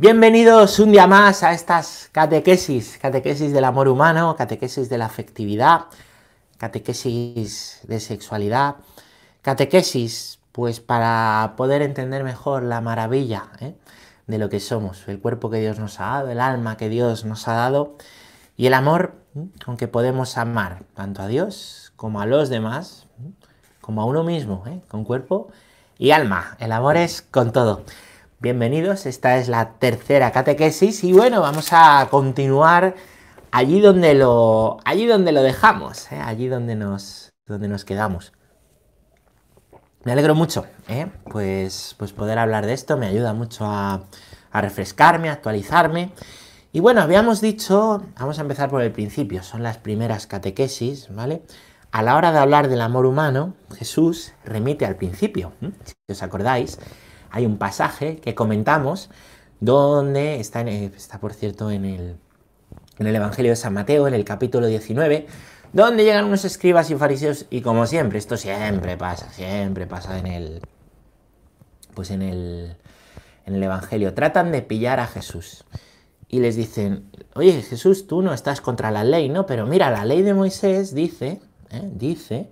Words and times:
Bienvenidos 0.00 0.78
un 0.78 0.92
día 0.92 1.06
más 1.06 1.42
a 1.42 1.52
estas 1.52 2.08
catequesis, 2.10 2.96
catequesis 2.96 3.52
del 3.52 3.64
amor 3.64 3.86
humano, 3.86 4.34
catequesis 4.34 4.88
de 4.88 4.96
la 4.96 5.04
afectividad, 5.04 5.88
catequesis 6.56 7.80
de 7.82 8.00
sexualidad, 8.00 8.76
catequesis 9.42 10.38
pues 10.52 10.80
para 10.80 11.52
poder 11.54 11.82
entender 11.82 12.24
mejor 12.24 12.62
la 12.62 12.80
maravilla 12.80 13.50
¿eh? 13.60 13.74
de 14.26 14.38
lo 14.38 14.48
que 14.48 14.58
somos, 14.58 15.06
el 15.06 15.20
cuerpo 15.20 15.50
que 15.50 15.60
Dios 15.60 15.78
nos 15.78 16.00
ha 16.00 16.06
dado, 16.06 16.30
el 16.30 16.40
alma 16.40 16.78
que 16.78 16.88
Dios 16.88 17.26
nos 17.26 17.46
ha 17.46 17.52
dado 17.52 17.98
y 18.56 18.68
el 18.68 18.72
amor 18.72 19.16
¿eh? 19.36 19.48
con 19.66 19.76
que 19.76 19.86
podemos 19.86 20.38
amar 20.38 20.84
tanto 20.94 21.20
a 21.20 21.26
Dios 21.26 21.92
como 21.96 22.22
a 22.22 22.26
los 22.26 22.48
demás, 22.48 23.06
¿eh? 23.22 23.32
como 23.82 24.00
a 24.00 24.06
uno 24.06 24.24
mismo, 24.24 24.64
con 24.88 25.04
cuerpo 25.04 25.48
y 25.98 26.12
alma. 26.12 26.56
El 26.58 26.72
amor 26.72 26.96
es 26.96 27.20
con 27.20 27.52
todo. 27.52 27.84
Bienvenidos, 28.42 29.04
esta 29.04 29.36
es 29.36 29.48
la 29.48 29.74
tercera 29.74 30.32
catequesis 30.32 31.04
y 31.04 31.12
bueno, 31.12 31.42
vamos 31.42 31.74
a 31.74 32.08
continuar 32.10 32.94
allí 33.50 33.82
donde 33.82 34.14
lo, 34.14 34.78
allí 34.86 35.04
donde 35.04 35.30
lo 35.32 35.42
dejamos, 35.42 36.10
¿eh? 36.10 36.18
allí 36.24 36.48
donde 36.48 36.74
nos, 36.74 37.34
donde 37.44 37.68
nos 37.68 37.84
quedamos. 37.84 38.32
Me 40.04 40.12
alegro 40.12 40.34
mucho, 40.34 40.64
¿eh? 40.88 41.08
pues, 41.24 41.94
pues 41.98 42.14
poder 42.14 42.38
hablar 42.38 42.64
de 42.64 42.72
esto, 42.72 42.96
me 42.96 43.08
ayuda 43.08 43.34
mucho 43.34 43.66
a, 43.66 44.04
a 44.50 44.60
refrescarme, 44.62 45.28
a 45.28 45.34
actualizarme. 45.34 46.10
Y 46.72 46.80
bueno, 46.80 47.02
habíamos 47.02 47.42
dicho, 47.42 48.06
vamos 48.18 48.38
a 48.38 48.40
empezar 48.40 48.70
por 48.70 48.80
el 48.80 48.90
principio, 48.90 49.42
son 49.42 49.62
las 49.62 49.76
primeras 49.76 50.26
catequesis, 50.26 51.14
¿vale? 51.14 51.42
A 51.92 52.02
la 52.02 52.16
hora 52.16 52.32
de 52.32 52.38
hablar 52.38 52.68
del 52.68 52.80
amor 52.80 53.04
humano, 53.04 53.52
Jesús 53.76 54.32
remite 54.46 54.86
al 54.86 54.96
principio, 54.96 55.52
si 55.60 56.12
os 56.12 56.22
acordáis, 56.22 56.78
hay 57.30 57.46
un 57.46 57.58
pasaje 57.58 58.16
que 58.16 58.34
comentamos 58.34 59.10
donde 59.60 60.40
está, 60.40 60.62
está 60.62 61.20
por 61.20 61.34
cierto, 61.34 61.70
en 61.70 61.84
el, 61.84 62.16
en 62.98 63.06
el 63.06 63.14
Evangelio 63.14 63.52
de 63.52 63.56
San 63.56 63.74
Mateo, 63.74 64.08
en 64.08 64.14
el 64.14 64.24
capítulo 64.24 64.66
19, 64.66 65.26
donde 65.72 66.04
llegan 66.04 66.24
unos 66.24 66.44
escribas 66.44 66.90
y 66.90 66.96
fariseos 66.96 67.46
y 67.50 67.60
como 67.60 67.86
siempre, 67.86 68.18
esto 68.18 68.36
siempre 68.36 68.96
pasa, 68.96 69.30
siempre 69.32 69.86
pasa 69.86 70.18
en 70.18 70.26
el, 70.26 70.62
pues 71.94 72.10
en 72.10 72.22
el, 72.22 72.76
en 73.46 73.54
el 73.54 73.62
Evangelio, 73.62 74.14
tratan 74.14 74.50
de 74.50 74.62
pillar 74.62 74.98
a 74.98 75.06
Jesús 75.06 75.64
y 76.28 76.40
les 76.40 76.56
dicen, 76.56 77.10
oye 77.34 77.60
Jesús, 77.62 78.06
tú 78.06 78.22
no 78.22 78.32
estás 78.32 78.60
contra 78.60 78.90
la 78.90 79.04
ley, 79.04 79.28
¿no? 79.28 79.46
Pero 79.46 79.66
mira, 79.66 79.90
la 79.90 80.04
ley 80.04 80.22
de 80.22 80.32
Moisés 80.32 80.94
dice, 80.94 81.40
¿eh? 81.70 81.90
dice 81.92 82.50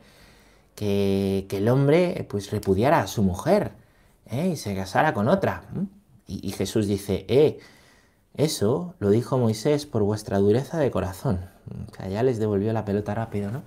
que, 0.75 1.47
que, 1.48 1.59
el 1.59 1.69
hombre 1.69 2.27
pues 2.29 2.51
repudiara 2.51 3.01
a 3.01 3.07
su 3.07 3.23
mujer 3.23 3.73
¿eh? 4.31 4.48
y 4.48 4.57
se 4.57 4.75
casara 4.75 5.15
con 5.15 5.29
otra. 5.29 5.62
Y, 6.27 6.53
Jesús 6.53 6.87
dice, 6.87 7.25
eh, 7.29 7.59
eso 8.35 8.95
lo 8.98 9.11
dijo 9.11 9.39
Moisés 9.39 9.87
por 9.87 10.03
vuestra 10.03 10.39
dureza 10.39 10.79
de 10.79 10.91
corazón. 10.91 11.41
O 11.70 12.09
ya 12.09 12.23
les 12.23 12.39
devolvió 12.39 12.73
la 12.73 12.85
pelota 12.85 13.15
rápido, 13.15 13.51
¿no? 13.51 13.62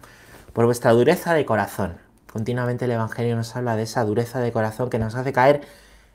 Por 0.53 0.65
vuestra 0.65 0.91
dureza 0.91 1.33
de 1.33 1.45
corazón. 1.45 1.97
Continuamente 2.31 2.85
el 2.85 2.91
Evangelio 2.91 3.35
nos 3.35 3.55
habla 3.55 3.75
de 3.75 3.83
esa 3.83 4.05
dureza 4.05 4.39
de 4.39 4.51
corazón 4.51 4.89
que 4.89 4.99
nos 4.99 5.15
hace 5.15 5.33
caer 5.33 5.61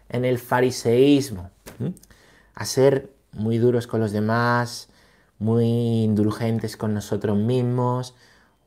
en 0.08 0.24
el 0.24 0.38
fariseísmo, 0.38 1.50
a 2.54 2.64
ser 2.64 3.12
muy 3.32 3.58
duros 3.58 3.86
con 3.86 4.00
los 4.00 4.12
demás, 4.12 4.88
muy 5.38 6.04
indulgentes 6.04 6.76
con 6.76 6.94
nosotros 6.94 7.36
mismos, 7.36 8.14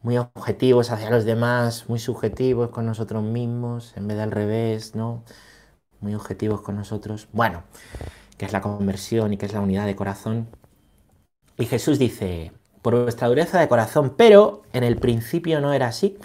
muy 0.02 0.18
objetivos 0.18 0.92
hacia 0.92 1.10
los 1.10 1.26
demás, 1.26 1.86
muy 1.90 2.00
subjetivos 2.00 2.70
con 2.70 2.86
nosotros 2.86 3.24
mismos, 3.24 3.94
en 3.96 4.08
vez 4.08 4.18
de 4.18 4.24
al 4.24 4.32
revés, 4.32 4.96
¿no? 4.96 5.24
Muy 6.02 6.16
objetivos 6.16 6.62
con 6.62 6.76
nosotros. 6.76 7.28
Bueno, 7.32 7.64
que 8.38 8.46
es 8.46 8.54
la 8.54 8.62
conversión 8.62 9.34
y 9.34 9.38
que 9.38 9.46
es 9.46 9.54
la 9.54 9.62
unidad 9.62 9.86
de 9.86 9.96
corazón. 9.96 10.48
Y 11.58 11.66
Jesús 11.66 12.00
dice, 12.00 12.52
por 12.82 13.02
vuestra 13.04 13.28
dureza 13.28 13.60
de 13.60 13.68
corazón, 13.68 14.14
pero 14.16 14.64
en 14.74 14.84
el 14.84 14.98
principio 14.98 15.62
no 15.62 15.74
era 15.74 15.88
así. 15.88 16.18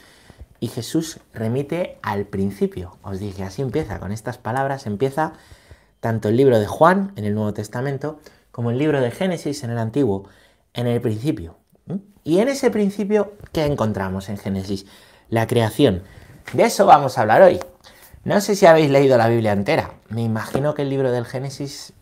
Y 0.60 0.68
Jesús 0.68 1.20
remite 1.32 1.98
al 2.02 2.26
principio. 2.26 2.96
Os 3.02 3.18
dije, 3.18 3.42
así 3.42 3.62
empieza, 3.62 3.98
con 3.98 4.12
estas 4.12 4.38
palabras 4.38 4.86
empieza 4.86 5.34
tanto 6.00 6.28
el 6.28 6.36
libro 6.36 6.58
de 6.58 6.66
Juan 6.66 7.12
en 7.16 7.24
el 7.24 7.34
Nuevo 7.34 7.52
Testamento 7.52 8.20
como 8.50 8.70
el 8.70 8.78
libro 8.78 9.00
de 9.00 9.10
Génesis 9.10 9.64
en 9.64 9.70
el 9.70 9.78
Antiguo, 9.78 10.28
en 10.72 10.86
el 10.86 11.00
principio. 11.00 11.56
Y 12.22 12.38
en 12.38 12.48
ese 12.48 12.70
principio, 12.70 13.34
¿qué 13.52 13.64
encontramos 13.66 14.28
en 14.28 14.38
Génesis? 14.38 14.86
La 15.28 15.46
creación. 15.46 16.02
De 16.52 16.64
eso 16.64 16.86
vamos 16.86 17.18
a 17.18 17.22
hablar 17.22 17.42
hoy. 17.42 17.58
No 18.24 18.40
sé 18.40 18.56
si 18.56 18.66
habéis 18.66 18.90
leído 18.90 19.18
la 19.18 19.28
Biblia 19.28 19.52
entera. 19.52 19.90
Me 20.08 20.22
imagino 20.22 20.74
que 20.74 20.82
el 20.82 20.90
libro 20.90 21.12
del 21.12 21.26
Génesis 21.26 21.92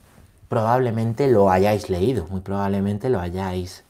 probablemente 0.48 1.28
lo 1.28 1.50
hayáis 1.50 1.90
leído, 1.90 2.26
muy 2.28 2.40
probablemente 2.40 3.08
lo 3.08 3.20
hayáis 3.20 3.84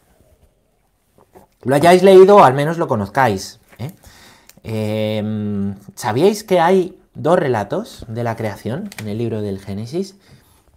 lo 1.65 1.75
hayáis 1.75 2.03
leído 2.03 2.37
o 2.37 2.45
al 2.45 2.55
menos 2.55 2.79
lo 2.79 2.89
conozcáis. 2.89 3.61
¿eh? 3.79 3.93
Em, 4.65 5.77
¿Sabíais 5.95 6.45
que 6.45 6.61
hay 6.61 6.99
dos 7.15 7.39
relatos 7.39 8.05
de 8.09 8.25
la 8.25 8.37
creación 8.37 8.91
en 8.99 9.09
el 9.09 9.19
libro 9.19 9.43
del 9.43 9.61
Génesis? 9.61 10.17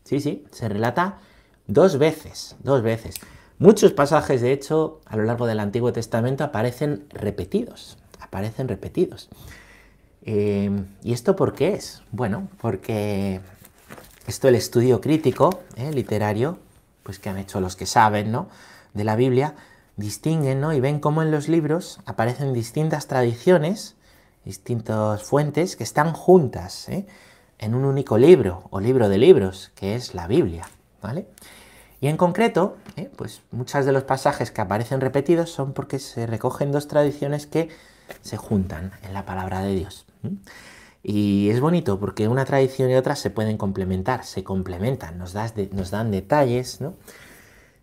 Sí, 0.04 0.20
sí, 0.20 0.46
se 0.52 0.70
relata 0.70 1.20
dos 1.68 1.98
veces, 1.98 2.56
dos 2.60 2.84
veces. 2.84 3.16
Muchos 3.58 3.94
pasajes, 3.94 4.42
de 4.42 4.52
hecho, 4.52 5.00
a 5.06 5.18
lo 5.18 5.24
largo 5.24 5.48
del 5.48 5.60
Antiguo 5.60 5.94
Testamento 5.94 6.44
aparecen 6.44 7.06
repetidos, 7.10 7.98
aparecen 8.20 8.68
repetidos. 8.68 9.30
Eh, 10.26 10.72
¿Y 11.04 11.14
esto 11.14 11.36
por 11.36 11.54
qué 11.54 11.74
es? 11.74 12.02
Bueno, 12.12 12.50
porque 12.60 13.42
esto 14.26 14.48
el 14.48 14.56
estudio 14.56 15.00
crítico, 15.00 15.62
eh, 15.76 15.92
literario, 15.92 16.58
pues 17.04 17.20
que 17.20 17.30
han 17.30 17.38
hecho 17.38 17.62
los 17.62 17.76
que 17.76 17.86
saben, 17.86 18.32
¿no? 18.32 18.50
De 18.96 19.04
la 19.04 19.16
Biblia, 19.16 19.54
distinguen, 19.98 20.60
¿no? 20.60 20.74
Y 20.74 20.80
ven 20.80 21.00
cómo 21.00 21.22
en 21.22 21.30
los 21.30 21.48
libros 21.48 22.00
aparecen 22.06 22.54
distintas 22.54 23.06
tradiciones, 23.06 23.96
distintas 24.44 25.22
fuentes 25.22 25.76
que 25.76 25.84
están 25.84 26.14
juntas, 26.14 26.90
¿eh? 26.90 27.06
En 27.60 27.76
un 27.76 27.86
único 27.86 28.18
libro 28.18 28.64
o 28.72 28.80
libro 28.80 29.10
de 29.10 29.20
libros, 29.20 29.72
que 29.76 29.96
es 29.96 30.16
la 30.16 30.28
Biblia, 30.28 30.68
¿vale? 31.04 31.28
Y 32.02 32.08
en 32.08 32.18
concreto, 32.18 32.78
pues 33.16 33.42
muchos 33.52 33.86
de 33.86 33.92
los 33.92 34.04
pasajes 34.04 34.52
que 34.52 34.62
aparecen 34.62 35.00
repetidos 35.00 35.52
son 35.52 35.74
porque 35.74 36.00
se 36.00 36.28
recogen 36.28 36.72
dos 36.72 36.88
tradiciones 36.88 37.48
que 37.48 37.70
se 38.22 38.38
juntan 38.38 38.92
en 39.04 39.14
la 39.14 39.26
palabra 39.26 39.62
de 39.62 39.74
Dios. 39.76 40.06
Y 41.04 41.50
es 41.50 41.60
bonito 41.60 42.00
porque 42.00 42.28
una 42.28 42.46
tradición 42.46 42.90
y 42.90 42.96
otra 42.96 43.16
se 43.16 43.30
pueden 43.30 43.58
complementar, 43.58 44.26
se 44.26 44.44
complementan, 44.44 45.18
nos, 45.18 45.36
nos 45.72 45.92
dan 45.92 46.12
detalles, 46.12 46.82
¿no? 46.82 46.96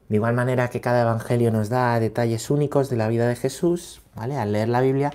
De 0.09 0.17
igual 0.17 0.35
manera 0.35 0.69
que 0.69 0.81
cada 0.81 1.03
evangelio 1.03 1.51
nos 1.51 1.69
da 1.69 1.99
detalles 2.01 2.51
únicos 2.51 2.91
de 2.91 2.97
la 2.97 3.09
vida 3.09 3.29
de 3.29 3.37
Jesús, 3.37 4.03
¿vale? 4.15 4.37
Al 4.37 4.53
leer 4.53 4.69
la 4.69 4.81
Biblia, 4.81 5.13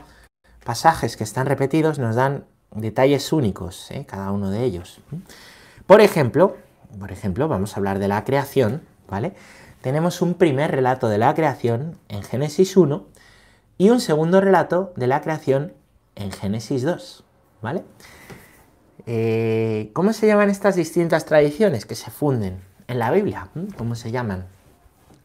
pasajes 0.64 1.18
que 1.18 1.24
están 1.24 1.46
repetidos 1.46 2.00
nos 2.00 2.16
dan 2.16 2.46
detalles 2.72 3.32
únicos, 3.32 3.92
¿eh? 3.92 4.06
cada 4.08 4.32
uno 4.32 4.50
de 4.50 4.64
ellos. 4.64 5.00
Por 5.86 6.02
ejemplo, 6.02 6.58
por 7.00 7.12
ejemplo, 7.12 7.48
vamos 7.48 7.74
a 7.74 7.80
hablar 7.80 8.00
de 8.00 8.08
la 8.08 8.24
creación, 8.24 8.82
¿vale? 9.10 9.34
Tenemos 9.82 10.22
un 10.22 10.34
primer 10.34 10.72
relato 10.72 11.10
de 11.10 11.18
la 11.18 11.34
creación 11.36 11.98
en 12.10 12.24
Génesis 12.24 12.76
1 12.76 13.06
y 13.78 13.90
un 13.90 14.02
segundo 14.02 14.42
relato 14.42 14.94
de 14.96 15.08
la 15.08 15.22
creación 15.22 15.74
en 16.18 16.32
Génesis 16.32 16.84
2, 16.84 17.24
¿vale? 17.62 17.84
Eh, 19.06 19.92
¿Cómo 19.94 20.12
se 20.12 20.28
llaman 20.28 20.50
estas 20.50 20.76
distintas 20.76 21.26
tradiciones 21.26 21.86
que 21.86 21.96
se 21.96 22.12
funden 22.12 22.60
en 22.88 23.00
la 23.00 23.12
Biblia? 23.12 23.50
¿Mm? 23.54 23.68
¿Cómo 23.78 23.96
se 23.96 24.12
llaman? 24.12 24.48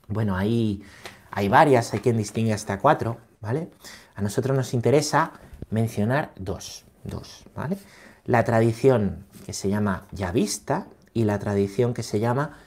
Bueno, 0.08 0.36
hay, 0.36 0.82
hay 1.30 1.48
varias, 1.48 1.92
hay 1.92 2.00
quien 2.00 2.16
distingue 2.16 2.52
hasta 2.52 2.78
cuatro, 2.78 3.18
¿vale? 3.40 3.70
A 4.14 4.22
nosotros 4.22 4.56
nos 4.56 4.74
interesa 4.74 5.32
mencionar 5.70 6.32
dos, 6.36 6.84
dos, 7.02 7.44
¿vale? 7.56 7.78
La 8.24 8.44
tradición 8.44 9.24
que 9.46 9.52
se 9.52 9.68
llama 9.68 10.06
yavista 10.12 10.86
y 11.12 11.24
la 11.24 11.38
tradición 11.38 11.94
que 11.94 12.02
se 12.02 12.20
llama 12.20 12.58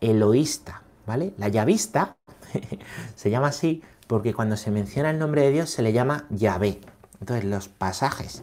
eloísta, 0.00 0.82
¿vale? 1.06 1.34
La 1.38 1.48
yavista 1.48 2.16
se 3.14 3.30
llama 3.30 3.48
así 3.48 3.82
porque 4.06 4.34
cuando 4.34 4.56
se 4.56 4.70
menciona 4.70 5.10
el 5.10 5.18
nombre 5.18 5.42
de 5.42 5.52
Dios 5.52 5.70
se 5.70 5.82
le 5.82 5.92
llama 5.92 6.26
Yahvé, 6.30 6.80
entonces, 7.20 7.44
los 7.44 7.68
pasajes 7.68 8.42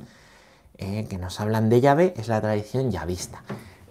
eh, 0.77 1.05
que 1.09 1.17
nos 1.17 1.39
hablan 1.39 1.69
de 1.69 1.81
Yahvé 1.81 2.13
es 2.17 2.27
la 2.27 2.41
tradición 2.41 2.91
yavista. 2.91 3.43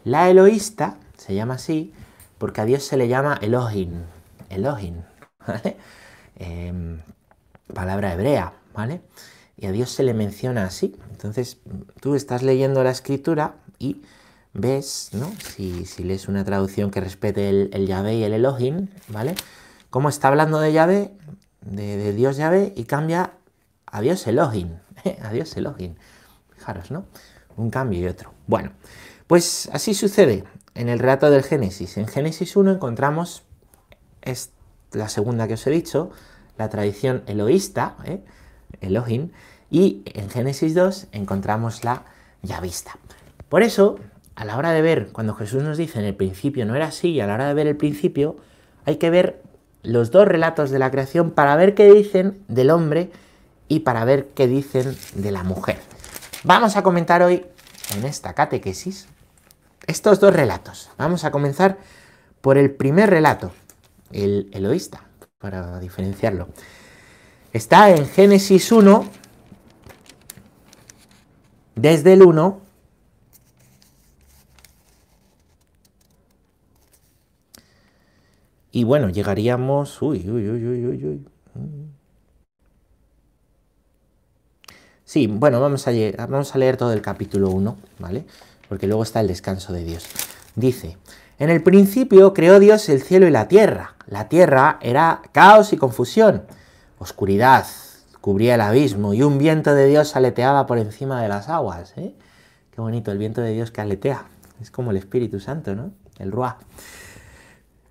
La 0.04 0.28
eloísta 0.28 0.96
se 1.16 1.34
llama 1.34 1.54
así 1.54 1.92
porque 2.38 2.60
a 2.60 2.64
Dios 2.64 2.82
se 2.82 2.96
le 2.96 3.08
llama 3.08 3.38
Elohim. 3.40 4.02
Elohim. 4.50 4.96
Em, 6.34 6.98
palabra 7.72 8.14
hebrea, 8.14 8.54
¿vale? 8.74 9.00
Y 9.56 9.66
a 9.66 9.70
Dios 9.70 9.90
se 9.90 10.02
le 10.02 10.12
menciona 10.12 10.64
así. 10.64 10.96
Entonces, 11.12 11.58
tú 12.00 12.16
estás 12.16 12.42
leyendo 12.42 12.82
la 12.82 12.90
escritura 12.90 13.54
y 13.78 14.02
ves, 14.54 15.10
¿no? 15.12 15.30
Si, 15.54 15.84
lees 16.02 16.26
una 16.26 16.42
traducción 16.42 16.90
que 16.90 17.00
respete 17.00 17.48
el, 17.48 17.70
el, 17.74 17.86
Yahvé 17.86 18.14
y 18.16 18.24
el 18.24 18.32
Elohim, 18.32 18.88
¿vale? 19.08 19.36
Cómo 19.90 20.08
está 20.08 20.28
hablando 20.28 20.58
de 20.58 20.72
Yahvé, 20.72 21.12
de, 21.60 21.96
de 21.96 22.12
Dios 22.12 22.38
Yahvé, 22.38 22.72
y 22.74 22.84
cambia 22.84 23.34
Adiós 23.92 24.26
Elohim. 24.26 24.78
Adiós 25.22 25.56
Elohim. 25.56 25.94
Fijaros, 26.56 26.90
¿no? 26.90 27.04
Un 27.56 27.70
cambio 27.70 28.00
y 28.00 28.06
otro. 28.06 28.32
Bueno, 28.46 28.72
pues 29.28 29.68
así 29.72 29.94
sucede. 29.94 30.44
en 30.74 30.88
el 30.88 30.98
relato 30.98 31.30
del 31.30 31.42
Génesis. 31.42 31.98
En 31.98 32.08
Génesis 32.08 32.56
1 32.56 32.72
encontramos 32.72 33.44
es 34.22 34.50
la 34.92 35.08
segunda 35.08 35.46
que 35.46 35.54
os 35.54 35.66
he 35.66 35.70
dicho, 35.70 36.10
la 36.56 36.68
tradición 36.68 37.22
eloísta, 37.26 37.96
¿eh? 38.04 38.24
Elohim, 38.80 39.30
y 39.70 40.02
en 40.06 40.30
Génesis 40.30 40.74
2 40.74 41.08
encontramos 41.12 41.84
la 41.84 42.04
yavista. 42.42 42.98
Por 43.48 43.62
eso, 43.62 43.98
a 44.34 44.44
la 44.44 44.56
hora 44.56 44.72
de 44.72 44.82
ver, 44.82 45.08
cuando 45.12 45.34
Jesús 45.34 45.62
nos 45.62 45.76
dice 45.76 45.98
en 45.98 46.06
el 46.06 46.14
principio 46.14 46.64
no 46.64 46.74
era 46.74 46.86
así, 46.86 47.10
y 47.10 47.20
a 47.20 47.26
la 47.26 47.34
hora 47.34 47.48
de 47.48 47.54
ver 47.54 47.66
el 47.66 47.76
principio, 47.76 48.36
hay 48.84 48.96
que 48.96 49.10
ver 49.10 49.42
los 49.82 50.10
dos 50.10 50.26
relatos 50.26 50.70
de 50.70 50.78
la 50.78 50.90
creación 50.90 51.32
para 51.32 51.56
ver 51.56 51.74
qué 51.74 51.92
dicen 51.92 52.42
del 52.48 52.70
hombre 52.70 53.10
y 53.72 53.80
para 53.80 54.04
ver 54.04 54.28
qué 54.34 54.46
dicen 54.46 54.94
de 55.14 55.32
la 55.32 55.44
mujer. 55.44 55.78
Vamos 56.44 56.76
a 56.76 56.82
comentar 56.82 57.22
hoy 57.22 57.46
en 57.96 58.04
esta 58.04 58.34
catequesis 58.34 59.08
estos 59.86 60.20
dos 60.20 60.34
relatos. 60.34 60.90
Vamos 60.98 61.24
a 61.24 61.30
comenzar 61.30 61.78
por 62.42 62.58
el 62.58 62.70
primer 62.70 63.08
relato, 63.08 63.50
el 64.10 64.50
eloísta, 64.52 65.04
para 65.38 65.80
diferenciarlo. 65.80 66.48
Está 67.54 67.88
en 67.88 68.06
Génesis 68.06 68.70
1, 68.70 69.08
desde 71.74 72.12
el 72.12 72.24
1 72.24 72.60
Y 78.74 78.84
bueno, 78.84 79.10
llegaríamos. 79.10 80.00
Uy, 80.00 80.30
uy, 80.30 80.48
uy, 80.48 80.66
uy, 80.66 80.86
uy, 80.86 81.04
uy. 81.04 82.01
Sí, 85.12 85.26
bueno, 85.26 85.60
vamos 85.60 85.86
a, 85.86 85.90
leer 85.90 86.76
todo 86.78 86.94
el 86.94 87.02
capítulo 87.02 87.50
1, 87.50 87.76
¿vale? 87.98 88.24
Porque 88.66 88.86
luego 88.86 89.02
está 89.02 89.20
el 89.20 89.28
descanso 89.28 89.74
de 89.74 89.84
Dios. 89.84 90.06
Dice: 90.56 90.96
En 91.38 91.50
el 91.50 91.62
principio 91.62 92.32
creó 92.32 92.58
Dios 92.58 92.88
el 92.88 93.02
cielo 93.02 93.26
y 93.26 93.30
la 93.30 93.46
tierra. 93.46 93.94
La 94.06 94.30
tierra 94.30 94.78
era 94.80 95.20
caos 95.32 95.74
y 95.74 95.76
confusión, 95.76 96.44
oscuridad, 96.98 97.66
cubría 98.22 98.54
el 98.54 98.62
abismo 98.62 99.12
y 99.12 99.22
un 99.22 99.36
viento 99.36 99.74
de 99.74 99.84
Dios 99.84 100.16
aleteaba 100.16 100.64
por 100.64 100.78
encima 100.78 101.20
de 101.20 101.28
las 101.28 101.50
aguas. 101.50 101.92
¿eh? 101.98 102.14
Qué 102.70 102.80
bonito 102.80 103.12
el 103.12 103.18
viento 103.18 103.42
de 103.42 103.52
Dios 103.52 103.70
que 103.70 103.82
aletea. 103.82 104.24
Es 104.62 104.70
como 104.70 104.92
el 104.92 104.96
Espíritu 104.96 105.40
Santo, 105.40 105.74
¿no? 105.74 105.90
El 106.18 106.32
Ruah. 106.32 106.56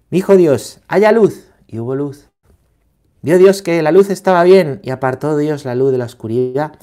Dijo 0.10 0.36
Dios, 0.38 0.80
haya 0.88 1.12
luz, 1.12 1.52
y 1.68 1.78
hubo 1.78 1.94
luz. 1.94 2.30
Vio 3.22 3.38
Dios 3.38 3.62
que 3.62 3.84
la 3.84 3.92
luz 3.92 4.10
estaba 4.10 4.42
bien, 4.42 4.80
y 4.82 4.90
apartó 4.90 5.38
Dios 5.38 5.66
la 5.66 5.76
luz 5.76 5.92
de 5.92 6.00
la 6.00 6.06
oscuridad. 6.06 6.80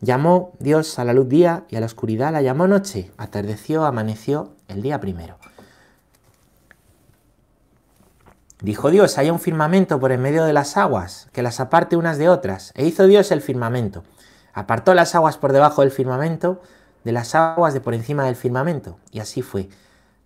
Llamó 0.00 0.52
Dios 0.58 0.98
a 0.98 1.04
la 1.04 1.12
luz 1.12 1.28
día, 1.28 1.64
y 1.68 1.76
a 1.76 1.80
la 1.80 1.86
oscuridad 1.86 2.32
la 2.32 2.40
llamó 2.40 2.66
noche. 2.66 3.10
Atardeció, 3.18 3.84
amaneció 3.84 4.52
el 4.68 4.80
día 4.80 4.98
primero. 5.00 5.36
Dijo 8.62 8.90
Dios, 8.90 9.16
haya 9.18 9.32
un 9.32 9.40
firmamento 9.40 10.00
por 10.00 10.12
en 10.12 10.20
medio 10.20 10.44
de 10.44 10.52
las 10.52 10.76
aguas, 10.76 11.28
que 11.32 11.42
las 11.42 11.60
aparte 11.60 11.96
unas 11.96 12.18
de 12.18 12.28
otras. 12.28 12.72
E 12.74 12.86
hizo 12.86 13.06
Dios 13.06 13.30
el 13.30 13.40
firmamento. 13.40 14.04
Apartó 14.52 14.94
las 14.94 15.14
aguas 15.14 15.38
por 15.38 15.52
debajo 15.52 15.82
del 15.82 15.90
firmamento, 15.90 16.60
de 17.04 17.12
las 17.12 17.34
aguas 17.34 17.72
de 17.72 17.80
por 17.80 17.94
encima 17.94 18.24
del 18.24 18.36
firmamento. 18.36 18.98
Y 19.10 19.20
así 19.20 19.42
fue. 19.42 19.68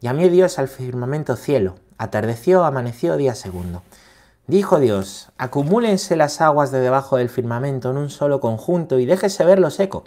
Llamó 0.00 0.28
Dios 0.28 0.58
al 0.58 0.68
firmamento 0.68 1.36
cielo. 1.36 1.76
Atardeció, 1.98 2.64
amaneció 2.64 3.16
día 3.16 3.34
segundo. 3.34 3.82
Dijo 4.46 4.78
Dios, 4.78 5.30
acumúlense 5.38 6.16
las 6.16 6.42
aguas 6.42 6.70
de 6.70 6.80
debajo 6.80 7.16
del 7.16 7.30
firmamento 7.30 7.90
en 7.90 7.96
un 7.96 8.10
solo 8.10 8.40
conjunto 8.40 8.98
y 8.98 9.06
déjese 9.06 9.42
ver 9.46 9.58
lo 9.58 9.70
seco. 9.70 10.04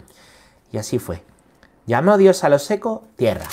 Y 0.70 0.78
así 0.78 1.00
fue. 1.00 1.22
Llamó 1.86 2.16
Dios 2.18 2.44
a 2.44 2.48
lo 2.48 2.60
seco 2.60 3.02
tierra. 3.16 3.46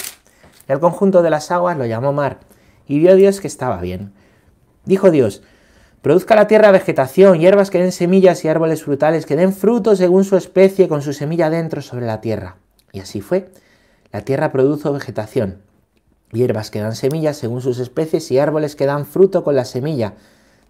Y 0.69 0.71
al 0.71 0.79
conjunto 0.79 1.23
de 1.23 1.31
las 1.31 1.49
aguas 1.49 1.75
lo 1.75 1.87
llamó 1.87 2.13
mar. 2.13 2.39
Y 2.85 2.99
vio 2.99 3.15
Dios 3.15 3.41
que 3.41 3.47
estaba 3.47 3.81
bien. 3.81 4.13
Dijo 4.85 5.09
Dios, 5.09 5.41
produzca 6.03 6.35
la 6.35 6.45
tierra 6.45 6.69
vegetación, 6.69 7.39
hierbas 7.39 7.71
que 7.71 7.79
den 7.79 7.91
semillas 7.91 8.45
y 8.45 8.47
árboles 8.47 8.83
frutales 8.83 9.25
que 9.25 9.35
den 9.35 9.53
frutos 9.53 9.97
según 9.97 10.23
su 10.23 10.37
especie 10.37 10.87
con 10.87 11.01
su 11.01 11.13
semilla 11.13 11.49
dentro 11.49 11.81
sobre 11.81 12.05
la 12.05 12.21
tierra. 12.21 12.57
Y 12.91 12.99
así 12.99 13.21
fue. 13.21 13.49
La 14.11 14.21
tierra 14.21 14.51
produjo 14.51 14.93
vegetación, 14.93 15.63
hierbas 16.31 16.69
que 16.69 16.79
dan 16.79 16.95
semillas 16.95 17.37
según 17.37 17.61
sus 17.61 17.79
especies 17.79 18.29
y 18.29 18.37
árboles 18.37 18.75
que 18.75 18.85
dan 18.85 19.07
fruto 19.07 19.43
con 19.43 19.55
la 19.55 19.65
semilla 19.65 20.13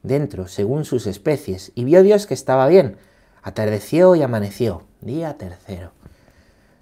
dentro 0.05 0.47
según 0.47 0.85
sus 0.85 1.07
especies. 1.07 1.71
Y 1.75 1.83
vio 1.83 2.03
Dios 2.03 2.27
que 2.27 2.33
estaba 2.33 2.67
bien. 2.67 2.97
Atardeció 3.41 4.15
y 4.15 4.21
amaneció. 4.21 4.83
Día 5.01 5.37
tercero. 5.37 5.91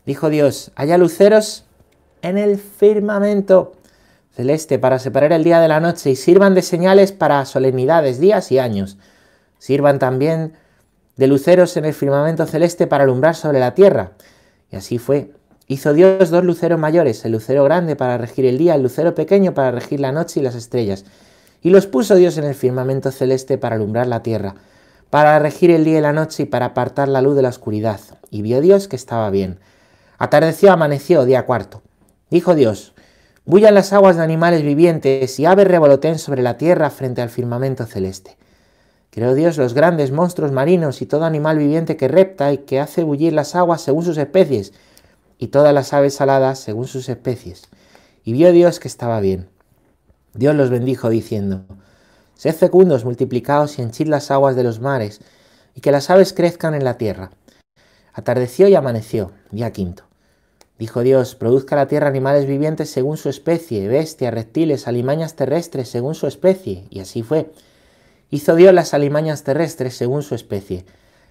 Dijo 0.05 0.29
Dios, 0.29 0.71
haya 0.75 0.97
luceros 0.97 1.65
en 2.21 2.37
el 2.37 2.57
firmamento 2.57 3.73
celeste 4.35 4.79
para 4.79 4.99
separar 4.99 5.31
el 5.31 5.43
día 5.43 5.59
de 5.59 5.67
la 5.67 5.79
noche 5.79 6.11
y 6.11 6.15
sirvan 6.15 6.55
de 6.55 6.61
señales 6.61 7.11
para 7.11 7.45
solemnidades, 7.45 8.19
días 8.19 8.51
y 8.51 8.59
años. 8.59 8.97
Sirvan 9.59 9.99
también 9.99 10.53
de 11.15 11.27
luceros 11.27 11.77
en 11.77 11.85
el 11.85 11.93
firmamento 11.93 12.45
celeste 12.45 12.87
para 12.87 13.03
alumbrar 13.03 13.35
sobre 13.35 13.59
la 13.59 13.75
tierra. 13.75 14.13
Y 14.71 14.75
así 14.75 14.97
fue. 14.97 15.31
Hizo 15.67 15.93
Dios 15.93 16.29
dos 16.29 16.43
luceros 16.43 16.79
mayores, 16.79 17.23
el 17.23 17.31
lucero 17.31 17.63
grande 17.63 17.95
para 17.95 18.17
regir 18.17 18.45
el 18.45 18.57
día, 18.57 18.75
el 18.75 18.83
lucero 18.83 19.15
pequeño 19.15 19.53
para 19.53 19.71
regir 19.71 19.99
la 19.99 20.11
noche 20.11 20.39
y 20.39 20.43
las 20.43 20.55
estrellas. 20.55 21.05
Y 21.63 21.69
los 21.69 21.87
puso 21.87 22.15
Dios 22.15 22.37
en 22.37 22.43
el 22.43 22.55
firmamento 22.55 23.09
celeste 23.11 23.57
para 23.57 23.77
alumbrar 23.77 24.05
la 24.05 24.21
tierra, 24.21 24.55
para 25.09 25.39
regir 25.39 25.71
el 25.71 25.85
día 25.85 25.99
y 25.99 26.01
la 26.01 26.11
noche 26.11 26.43
y 26.43 26.45
para 26.45 26.67
apartar 26.67 27.07
la 27.07 27.21
luz 27.21 27.37
de 27.37 27.41
la 27.41 27.49
oscuridad. 27.49 28.01
Y 28.29 28.41
vio 28.41 28.59
Dios 28.59 28.89
que 28.89 28.97
estaba 28.97 29.29
bien. 29.29 29.59
Atardeció, 30.17 30.73
amaneció, 30.73 31.23
día 31.23 31.45
cuarto. 31.45 31.81
Dijo 32.29 32.53
Dios, 32.53 32.93
bullan 33.45 33.75
las 33.75 33.93
aguas 33.93 34.17
de 34.17 34.23
animales 34.23 34.61
vivientes 34.61 35.39
y 35.39 35.45
aves 35.45 35.67
revoloteen 35.67 36.19
sobre 36.19 36.41
la 36.41 36.57
tierra 36.57 36.89
frente 36.89 37.21
al 37.21 37.29
firmamento 37.29 37.85
celeste. 37.85 38.35
Creó 39.09 39.33
Dios 39.33 39.57
los 39.57 39.73
grandes 39.73 40.11
monstruos 40.11 40.51
marinos 40.51 41.01
y 41.01 41.05
todo 41.05 41.23
animal 41.23 41.59
viviente 41.59 41.95
que 41.95 42.07
repta 42.09 42.51
y 42.51 42.57
que 42.57 42.79
hace 42.81 43.03
bullir 43.03 43.31
las 43.31 43.55
aguas 43.55 43.81
según 43.81 44.03
sus 44.03 44.17
especies, 44.17 44.73
y 45.37 45.47
todas 45.47 45.73
las 45.73 45.93
aves 45.93 46.15
saladas 46.15 46.59
según 46.59 46.87
sus 46.87 47.07
especies. 47.07 47.69
Y 48.23 48.33
vio 48.33 48.51
Dios 48.51 48.79
que 48.79 48.87
estaba 48.87 49.19
bien. 49.19 49.52
Dios 50.33 50.55
los 50.55 50.69
bendijo 50.69 51.09
diciendo, 51.09 51.65
Sed 52.35 52.55
fecundos, 52.55 53.05
multiplicaos 53.05 53.77
y 53.77 53.83
henchid 53.83 54.07
las 54.07 54.31
aguas 54.31 54.55
de 54.55 54.63
los 54.63 54.79
mares, 54.79 55.21
y 55.75 55.81
que 55.81 55.91
las 55.91 56.09
aves 56.09 56.33
crezcan 56.33 56.73
en 56.73 56.83
la 56.83 56.97
tierra. 56.97 57.31
Atardeció 58.13 58.67
y 58.67 58.75
amaneció, 58.75 59.31
día 59.51 59.71
quinto. 59.71 60.03
Dijo 60.79 61.01
Dios, 61.01 61.35
produzca 61.35 61.75
la 61.75 61.87
tierra 61.87 62.07
animales 62.07 62.47
vivientes 62.47 62.89
según 62.89 63.17
su 63.17 63.29
especie, 63.29 63.87
bestias, 63.87 64.33
reptiles, 64.33 64.87
alimañas 64.87 65.35
terrestres 65.35 65.87
según 65.87 66.15
su 66.15 66.27
especie, 66.27 66.85
y 66.89 66.99
así 66.99 67.21
fue. 67.21 67.51
Hizo 68.31 68.55
Dios 68.55 68.73
las 68.73 68.93
alimañas 68.93 69.43
terrestres 69.43 69.95
según 69.95 70.23
su 70.23 70.33
especie, 70.33 70.85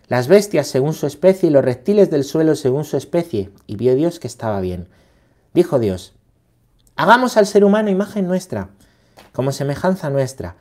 las 0.07 0.29
bestias 0.29 0.69
según 0.69 0.95
su 0.95 1.07
especie 1.07 1.49
y 1.49 1.53
los 1.53 1.65
reptiles 1.65 2.11
del 2.11 2.23
suelo 2.23 2.55
según 2.55 2.85
su 2.85 2.97
especie, 2.97 3.51
y 3.67 3.77
vio 3.77 3.97
Dios 3.97 4.21
que 4.21 4.29
estaba 4.29 4.61
bien. 4.61 4.87
Dijo 5.55 5.81
Dios, 5.81 6.15
hagamos 6.95 7.37
al 7.37 7.47
ser 7.47 7.65
humano 7.65 7.91
imagen 7.91 8.27
nuestra, 8.29 8.71
como 9.33 9.53
semejanza 9.53 10.11
nuestra, 10.11 10.57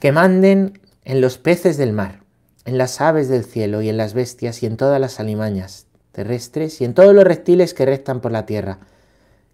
que 0.00 0.12
manden 0.12 0.80
en 1.04 1.20
los 1.20 1.38
peces 1.38 1.76
del 1.76 1.92
mar, 1.92 2.20
en 2.64 2.78
las 2.78 3.00
aves 3.00 3.28
del 3.28 3.44
cielo 3.44 3.82
y 3.82 3.88
en 3.88 3.96
las 3.96 4.14
bestias 4.14 4.62
y 4.62 4.66
en 4.66 4.76
todas 4.76 5.00
las 5.00 5.20
alimañas 5.20 5.88
terrestres 6.18 6.80
y 6.80 6.84
en 6.84 6.94
todos 6.94 7.14
los 7.14 7.22
reptiles 7.22 7.74
que 7.74 7.86
restan 7.86 8.20
por 8.20 8.32
la 8.32 8.44
tierra. 8.44 8.80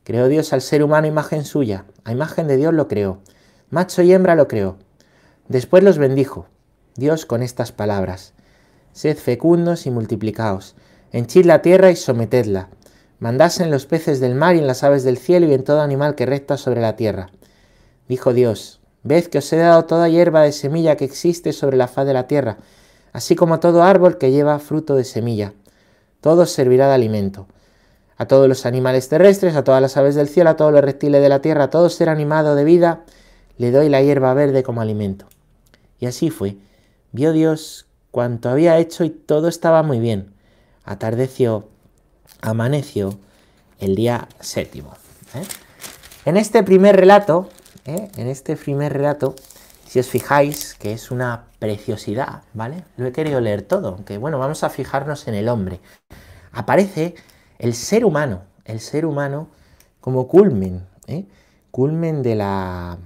Creó 0.02 0.28
Dios 0.28 0.54
al 0.54 0.62
ser 0.62 0.82
humano 0.82 1.06
imagen 1.06 1.44
suya, 1.44 1.84
a 2.04 2.12
imagen 2.12 2.48
de 2.48 2.56
Dios 2.56 2.72
lo 2.72 2.88
creó, 2.88 3.20
macho 3.68 4.00
y 4.00 4.14
hembra 4.14 4.34
lo 4.34 4.48
creó. 4.48 4.78
Después 5.46 5.84
los 5.84 5.98
bendijo, 5.98 6.46
Dios 6.96 7.26
con 7.26 7.42
estas 7.42 7.70
palabras. 7.70 8.32
Sed 8.94 9.18
fecundos 9.18 9.84
y 9.84 9.90
multiplicaos, 9.90 10.74
henchid 11.12 11.44
la 11.44 11.60
tierra 11.60 11.90
y 11.90 11.96
sometedla, 11.96 12.70
mandasen 13.18 13.70
los 13.70 13.84
peces 13.84 14.18
del 14.18 14.34
mar 14.34 14.54
y 14.54 14.60
en 14.60 14.66
las 14.66 14.84
aves 14.84 15.04
del 15.04 15.18
cielo 15.18 15.46
y 15.48 15.52
en 15.52 15.64
todo 15.64 15.82
animal 15.82 16.14
que 16.14 16.24
recta 16.24 16.56
sobre 16.56 16.80
la 16.80 16.96
tierra. 16.96 17.30
Dijo 18.08 18.32
Dios, 18.32 18.80
ved 19.02 19.26
que 19.26 19.38
os 19.38 19.52
he 19.52 19.56
dado 19.56 19.84
toda 19.84 20.08
hierba 20.08 20.42
de 20.42 20.52
semilla 20.52 20.96
que 20.96 21.04
existe 21.04 21.52
sobre 21.52 21.76
la 21.76 21.88
faz 21.88 22.06
de 22.06 22.12
la 22.12 22.26
tierra, 22.26 22.58
así 23.12 23.36
como 23.36 23.60
todo 23.60 23.82
árbol 23.82 24.18
que 24.18 24.30
lleva 24.30 24.58
fruto 24.58 24.94
de 24.94 25.04
semilla. 25.04 25.52
Todo 26.20 26.46
servirá 26.46 26.88
de 26.88 26.94
alimento. 26.94 27.46
A 28.16 28.26
todos 28.26 28.48
los 28.48 28.66
animales 28.66 29.08
terrestres, 29.08 29.56
a 29.56 29.64
todas 29.64 29.82
las 29.82 29.96
aves 29.96 30.14
del 30.14 30.28
cielo, 30.28 30.50
a 30.50 30.56
todos 30.56 30.72
los 30.72 30.82
reptiles 30.82 31.20
de 31.20 31.28
la 31.28 31.40
tierra, 31.40 31.64
a 31.64 31.70
todo 31.70 31.90
ser 31.90 32.08
animado 32.08 32.54
de 32.54 32.64
vida, 32.64 33.04
le 33.58 33.70
doy 33.70 33.88
la 33.88 34.02
hierba 34.02 34.34
verde 34.34 34.62
como 34.62 34.80
alimento. 34.80 35.26
Y 35.98 36.06
así 36.06 36.30
fue. 36.30 36.56
Vio 37.12 37.32
Dios 37.32 37.86
cuanto 38.10 38.48
había 38.48 38.78
hecho 38.78 39.04
y 39.04 39.10
todo 39.10 39.48
estaba 39.48 39.82
muy 39.82 39.98
bien. 39.98 40.32
Atardeció, 40.84 41.68
amaneció 42.40 43.18
el 43.80 43.94
día 43.94 44.28
séptimo. 44.40 44.92
¿eh? 45.34 45.42
En 46.24 46.36
este 46.36 46.62
primer 46.62 46.96
relato, 46.96 47.48
¿eh? 47.86 48.10
en 48.16 48.26
este 48.26 48.56
primer 48.56 48.92
relato, 48.92 49.34
si 49.86 49.98
os 49.98 50.08
fijáis 50.08 50.74
que 50.74 50.92
es 50.92 51.10
una 51.10 51.44
preciosidad, 51.58 52.42
¿vale? 52.52 52.84
Lo 52.96 53.06
he 53.06 53.12
querido 53.12 53.40
leer 53.40 53.62
todo, 53.62 53.88
aunque 53.88 54.18
bueno, 54.18 54.38
vamos 54.38 54.64
a 54.64 54.70
fijarnos 54.70 55.28
en 55.28 55.34
el 55.34 55.48
hombre. 55.48 55.80
Aparece 56.52 57.14
el 57.58 57.74
ser 57.74 58.04
humano, 58.04 58.42
el 58.64 58.80
ser 58.80 59.06
humano 59.06 59.48
como 60.00 60.28
culmen, 60.28 60.86
¿eh? 61.06 61.26
culmen 61.70 62.22
de 62.22 62.34
la, 62.34 62.98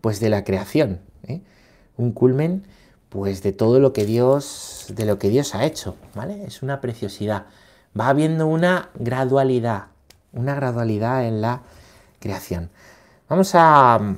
pues 0.00 0.20
de 0.20 0.28
la 0.28 0.44
creación, 0.44 1.00
¿eh? 1.26 1.42
un 1.96 2.12
culmen 2.12 2.64
pues 3.08 3.42
de 3.42 3.52
todo 3.52 3.80
lo 3.80 3.92
que 3.92 4.04
Dios, 4.04 4.86
de 4.90 5.06
lo 5.06 5.18
que 5.18 5.30
Dios 5.30 5.54
ha 5.54 5.64
hecho, 5.64 5.96
¿vale? 6.14 6.44
Es 6.44 6.62
una 6.62 6.80
preciosidad. 6.80 7.46
Va 7.98 8.08
habiendo 8.08 8.46
una 8.46 8.90
gradualidad, 8.94 9.86
una 10.32 10.54
gradualidad 10.54 11.26
en 11.26 11.40
la 11.40 11.62
creación. 12.20 12.70
Vamos 13.28 13.50
a, 13.54 14.16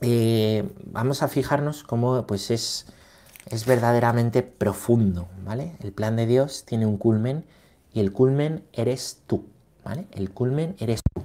eh, 0.00 0.64
vamos 0.84 1.22
a 1.22 1.28
fijarnos 1.28 1.82
cómo 1.82 2.26
pues 2.26 2.50
es, 2.50 2.86
es 3.46 3.66
verdaderamente 3.66 4.42
profundo, 4.42 5.28
¿vale? 5.44 5.76
El 5.80 5.92
plan 5.92 6.16
de 6.16 6.26
Dios 6.26 6.64
tiene 6.64 6.86
un 6.86 6.96
culmen 6.96 7.44
y 7.92 8.00
el 8.00 8.12
culmen 8.12 8.64
eres 8.72 9.22
tú, 9.26 9.46
¿vale? 9.84 10.06
El 10.12 10.30
culmen 10.30 10.76
eres 10.78 11.02
tú. 11.14 11.24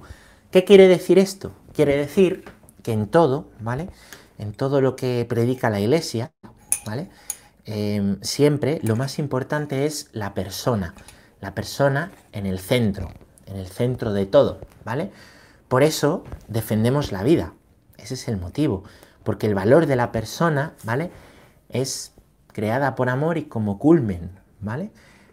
¿Qué 0.50 0.64
quiere 0.64 0.86
decir 0.86 1.18
esto? 1.18 1.52
Quiere 1.72 1.96
decir 1.96 2.44
que 2.82 2.92
en 2.92 3.06
todo, 3.06 3.46
¿vale? 3.60 3.88
En 4.38 4.52
todo 4.52 4.82
lo 4.82 4.94
que 4.94 5.24
predica 5.26 5.70
la 5.70 5.80
iglesia, 5.80 6.32
¿vale? 6.84 7.08
Em, 7.64 8.20
siempre 8.20 8.80
lo 8.82 8.96
más 8.96 9.18
importante 9.18 9.86
es 9.86 10.10
la 10.12 10.34
persona, 10.34 10.94
la 11.40 11.54
persona 11.54 12.12
en 12.32 12.44
el 12.44 12.58
centro, 12.58 13.08
en 13.46 13.56
el 13.56 13.66
centro 13.68 14.12
de 14.12 14.26
todo, 14.26 14.58
¿vale? 14.84 15.10
Por 15.72 15.82
eso 15.82 16.22
defendemos 16.48 17.12
la 17.12 17.22
vida, 17.22 17.54
ese 17.96 18.12
es 18.12 18.28
el 18.28 18.36
motivo, 18.36 18.84
porque 19.24 19.46
el 19.46 19.54
valor 19.54 19.86
de 19.86 19.96
la 19.96 20.12
persona, 20.12 20.74
¿vale? 20.84 21.10
Es 21.70 22.12
creada 22.48 22.94
por 22.94 23.08
amor 23.08 23.38
y 23.38 23.44
como 23.44 23.78
culmen, 23.78 24.38
¿vale? 24.60 24.90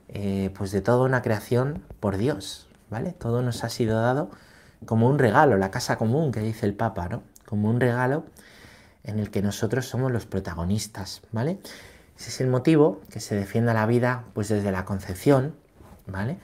Eh, 0.07 0.49
pues 0.57 0.71
de 0.71 0.79
toda 0.79 1.03
una 1.03 1.21
creación 1.21 1.83
por 1.99 2.15
Dios, 2.15 2.69
¿vale? 2.89 3.11
Todo 3.11 3.41
nos 3.41 3.65
ha 3.65 3.69
sido 3.69 3.99
dado 3.99 4.31
como 4.85 5.09
un 5.09 5.19
regalo, 5.19 5.57
la 5.57 5.71
casa 5.71 5.97
común 5.97 6.31
que 6.31 6.39
dice 6.39 6.65
el 6.65 6.73
Papa, 6.73 7.09
¿no? 7.09 7.21
Como 7.45 7.69
un 7.69 7.81
regalo 7.81 8.23
en 9.03 9.19
el 9.19 9.31
que 9.31 9.41
nosotros 9.41 9.87
somos 9.87 10.09
los 10.09 10.25
protagonistas, 10.25 11.21
¿vale? 11.33 11.59
Ese 12.17 12.29
es 12.29 12.39
el 12.39 12.47
motivo 12.47 13.01
que 13.11 13.19
se 13.19 13.35
defienda 13.35 13.73
la 13.73 13.85
vida 13.85 14.23
pues 14.33 14.47
desde 14.47 14.71
la 14.71 14.85
concepción, 14.85 15.53
¿vale? 16.07 16.37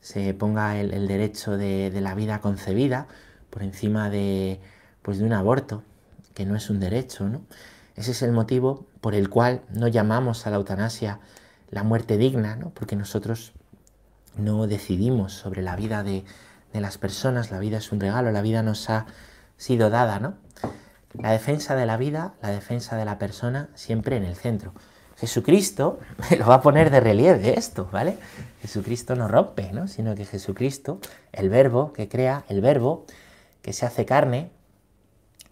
Se 0.00 0.34
ponga 0.34 0.78
el, 0.78 1.08
derecho 1.08 1.56
de, 1.56 1.90
la 2.00 2.14
vida 2.14 2.40
concebida 2.40 3.08
por 3.50 3.62
encima 3.62 4.10
de, 4.10 4.60
pues 5.02 5.18
de 5.18 5.24
un 5.24 5.32
aborto, 5.32 5.82
que 6.34 6.46
no 6.46 6.56
es 6.56 6.70
un 6.70 6.80
derecho, 6.80 7.28
¿no? 7.28 7.42
Ese 7.96 8.12
es 8.12 8.22
el 8.22 8.32
motivo 8.32 8.86
por 9.00 9.14
el 9.14 9.28
cual 9.28 9.62
no 9.70 9.88
llamamos 9.88 10.46
a 10.46 10.50
la 10.50 10.56
eutanasia 10.56 11.20
la 11.70 11.82
muerte 11.82 12.16
digna, 12.16 12.56
¿no? 12.56 12.70
Porque 12.70 12.96
nosotros 12.96 13.52
no 14.36 14.66
decidimos 14.66 15.32
sobre 15.32 15.62
la 15.62 15.76
vida 15.76 16.02
de, 16.02 16.24
de 16.72 16.80
las 16.80 16.98
personas, 16.98 17.50
la 17.50 17.58
vida 17.58 17.78
es 17.78 17.92
un 17.92 18.00
regalo, 18.00 18.30
la 18.32 18.42
vida 18.42 18.62
nos 18.62 18.88
ha 18.90 19.06
sido 19.56 19.90
dada, 19.90 20.18
¿no? 20.18 20.34
La 21.14 21.32
defensa 21.32 21.74
de 21.74 21.86
la 21.86 21.96
vida, 21.96 22.34
la 22.40 22.50
defensa 22.50 22.96
de 22.96 23.04
la 23.04 23.18
persona, 23.18 23.68
siempre 23.74 24.16
en 24.16 24.24
el 24.24 24.36
centro. 24.36 24.72
Jesucristo 25.16 25.98
lo 26.38 26.46
va 26.46 26.56
a 26.56 26.62
poner 26.62 26.90
de 26.90 27.00
relieve 27.00 27.58
esto, 27.58 27.88
¿vale? 27.92 28.18
Jesucristo 28.62 29.14
no 29.16 29.28
rompe, 29.28 29.72
¿no? 29.72 29.86
Sino 29.88 30.14
que 30.14 30.24
Jesucristo, 30.24 31.00
el 31.32 31.50
verbo 31.50 31.92
que 31.92 32.08
crea, 32.08 32.44
el 32.48 32.60
verbo 32.60 33.04
que 33.62 33.72
se 33.72 33.86
hace 33.86 34.04
carne, 34.04 34.50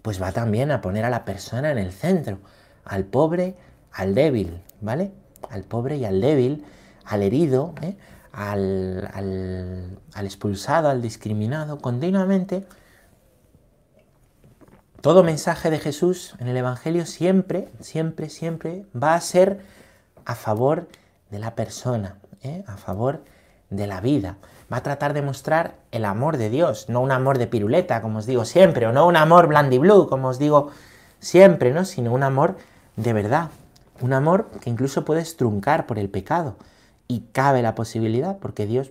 pues 0.03 0.23
va 0.23 0.33
también 0.33 0.71
a 0.71 0.81
poner 0.81 1.05
a 1.05 1.11
la 1.11 1.25
persona 1.25 1.71
en 1.71 1.79
el 1.79 1.93
centro, 1.93 2.39
al 2.85 3.05
pobre, 3.05 3.57
al 3.93 4.15
débil, 4.15 4.63
¿vale? 4.81 5.13
Al 5.51 5.65
pobre 5.65 5.97
y 5.97 6.05
al 6.05 6.21
débil, 6.21 6.65
al 7.05 7.23
herido, 7.23 7.75
¿eh? 7.83 7.97
al, 8.33 9.99
expulsado, 10.17 10.89
al 10.89 11.03
discriminado, 11.03 11.79
continuamente 11.79 12.65
todo 15.01 15.23
mensaje 15.23 15.71
de 15.71 15.79
Jesús 15.79 16.35
en 16.39 16.49
el 16.49 16.57
Evangelio 16.57 17.07
siempre, 17.07 17.69
siempre, 17.81 18.29
siempre 18.29 18.87
va 19.01 19.15
a 19.15 19.21
ser 19.21 19.61
a 20.25 20.35
favor 20.35 20.89
de 21.31 21.39
la 21.39 21.55
persona, 21.55 22.19
¿eh? 22.43 22.65
a 22.67 22.77
favor 22.77 23.25
de 23.71 23.87
la 23.87 24.01
vida. 24.01 24.39
Va 24.71 24.79
a 24.79 24.83
tratar 24.83 25.15
de 25.15 25.23
mostrar 25.23 25.77
el 25.93 26.05
amor 26.05 26.37
de 26.37 26.51
Dios, 26.51 26.89
no 26.89 27.01
un 27.01 27.11
amor 27.11 27.39
de 27.39 27.47
piruleta, 27.47 28.03
como 28.03 28.19
os 28.19 28.27
digo 28.27 28.45
siempre, 28.45 28.87
o 28.87 28.93
no 28.93 29.07
un 29.07 29.17
amor 29.17 29.49
blue, 29.49 30.09
como 30.09 30.29
os 30.29 30.39
digo 30.39 30.71
siempre, 31.21 31.73
¿no? 31.73 31.85
sino 31.85 32.13
un 32.13 32.23
amor 32.23 32.57
de 32.97 33.13
verdad. 33.13 33.51
Un 34.01 34.13
amor 34.13 34.51
que 34.61 34.71
incluso 34.71 35.05
puedes 35.05 35.37
truncar 35.37 35.87
por 35.87 35.99
el 35.99 36.11
pecado. 36.11 36.57
Y 37.09 37.21
cabe 37.33 37.63
la 37.63 37.75
posibilidad, 37.75 38.39
porque 38.39 38.67
Dios 38.67 38.91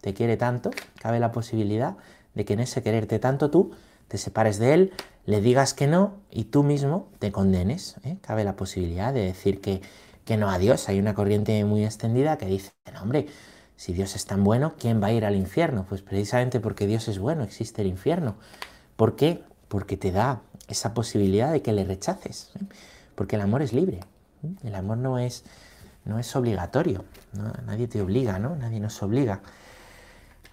te 0.00 0.12
quiere 0.12 0.36
tanto, 0.36 0.70
cabe 1.00 1.18
la 1.18 1.32
posibilidad 1.32 1.96
de 2.34 2.44
que 2.44 2.52
en 2.52 2.60
ese 2.60 2.82
quererte 2.82 3.18
tanto 3.18 3.50
tú 3.50 3.72
te 4.08 4.18
separes 4.18 4.58
de 4.58 4.74
Él, 4.74 4.92
le 5.24 5.40
digas 5.40 5.72
que 5.72 5.86
no 5.86 6.14
y 6.30 6.44
tú 6.44 6.62
mismo 6.62 7.08
te 7.18 7.32
condenes. 7.32 7.96
¿eh? 8.04 8.18
Cabe 8.20 8.44
la 8.44 8.56
posibilidad 8.56 9.14
de 9.14 9.22
decir 9.22 9.62
que, 9.62 9.80
que 10.26 10.36
no 10.36 10.50
a 10.50 10.58
Dios. 10.58 10.88
Hay 10.88 10.98
una 10.98 11.14
corriente 11.14 11.64
muy 11.64 11.84
extendida 11.84 12.36
que 12.36 12.46
dice, 12.46 12.72
no, 12.92 13.00
hombre, 13.02 13.26
si 13.84 13.92
Dios 13.92 14.16
es 14.16 14.24
tan 14.24 14.44
bueno, 14.44 14.76
¿quién 14.78 15.02
va 15.02 15.08
a 15.08 15.12
ir 15.12 15.26
al 15.26 15.36
infierno? 15.36 15.84
Pues 15.86 16.00
precisamente 16.00 16.58
porque 16.58 16.86
Dios 16.86 17.06
es 17.06 17.18
bueno, 17.18 17.42
existe 17.42 17.82
el 17.82 17.88
infierno. 17.88 18.36
¿Por 18.96 19.14
qué? 19.14 19.44
Porque 19.68 19.98
te 19.98 20.10
da 20.10 20.40
esa 20.68 20.94
posibilidad 20.94 21.52
de 21.52 21.60
que 21.60 21.74
le 21.74 21.84
rechaces. 21.84 22.50
¿eh? 22.54 22.64
Porque 23.14 23.36
el 23.36 23.42
amor 23.42 23.60
es 23.60 23.74
libre. 23.74 24.00
¿eh? 24.42 24.54
El 24.62 24.74
amor 24.74 24.96
no 24.96 25.18
es, 25.18 25.44
no 26.06 26.18
es 26.18 26.34
obligatorio. 26.34 27.04
Nadie 27.66 27.86
te 27.86 28.00
obliga, 28.00 28.38
¿no? 28.38 28.56
Nadie 28.56 28.80
nos 28.80 29.02
obliga 29.02 29.42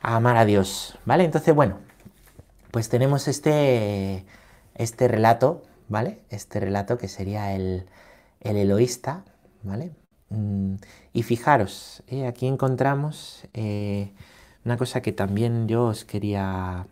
a 0.01 0.17
amar 0.17 0.35
a 0.35 0.43
Dios. 0.43 0.97
¿Vale? 1.05 1.23
Entonces, 1.23 1.55
bueno, 1.55 1.77
pues 2.69 2.89
tenemos 2.89 3.29
este 3.29 4.25
este 4.75 5.07
relato, 5.07 5.63
¿vale? 5.88 6.19
Este 6.31 6.59
relato 6.59 6.97
que 6.97 7.07
sería 7.07 7.55
el, 7.55 7.85
el 8.41 8.57
eloísta, 8.57 9.23
¿vale? 9.63 9.93
Mm, 10.31 10.75
y 11.13 11.23
fijaros, 11.23 12.03
¿eh? 12.07 12.25
aquí 12.25 12.47
encontramos 12.47 13.43
eh, 13.53 14.13
una 14.63 14.77
cosa 14.77 15.01
que 15.01 15.11
también 15.11 15.67
yo 15.67 15.85
os 15.88 16.05
quería... 16.05 16.88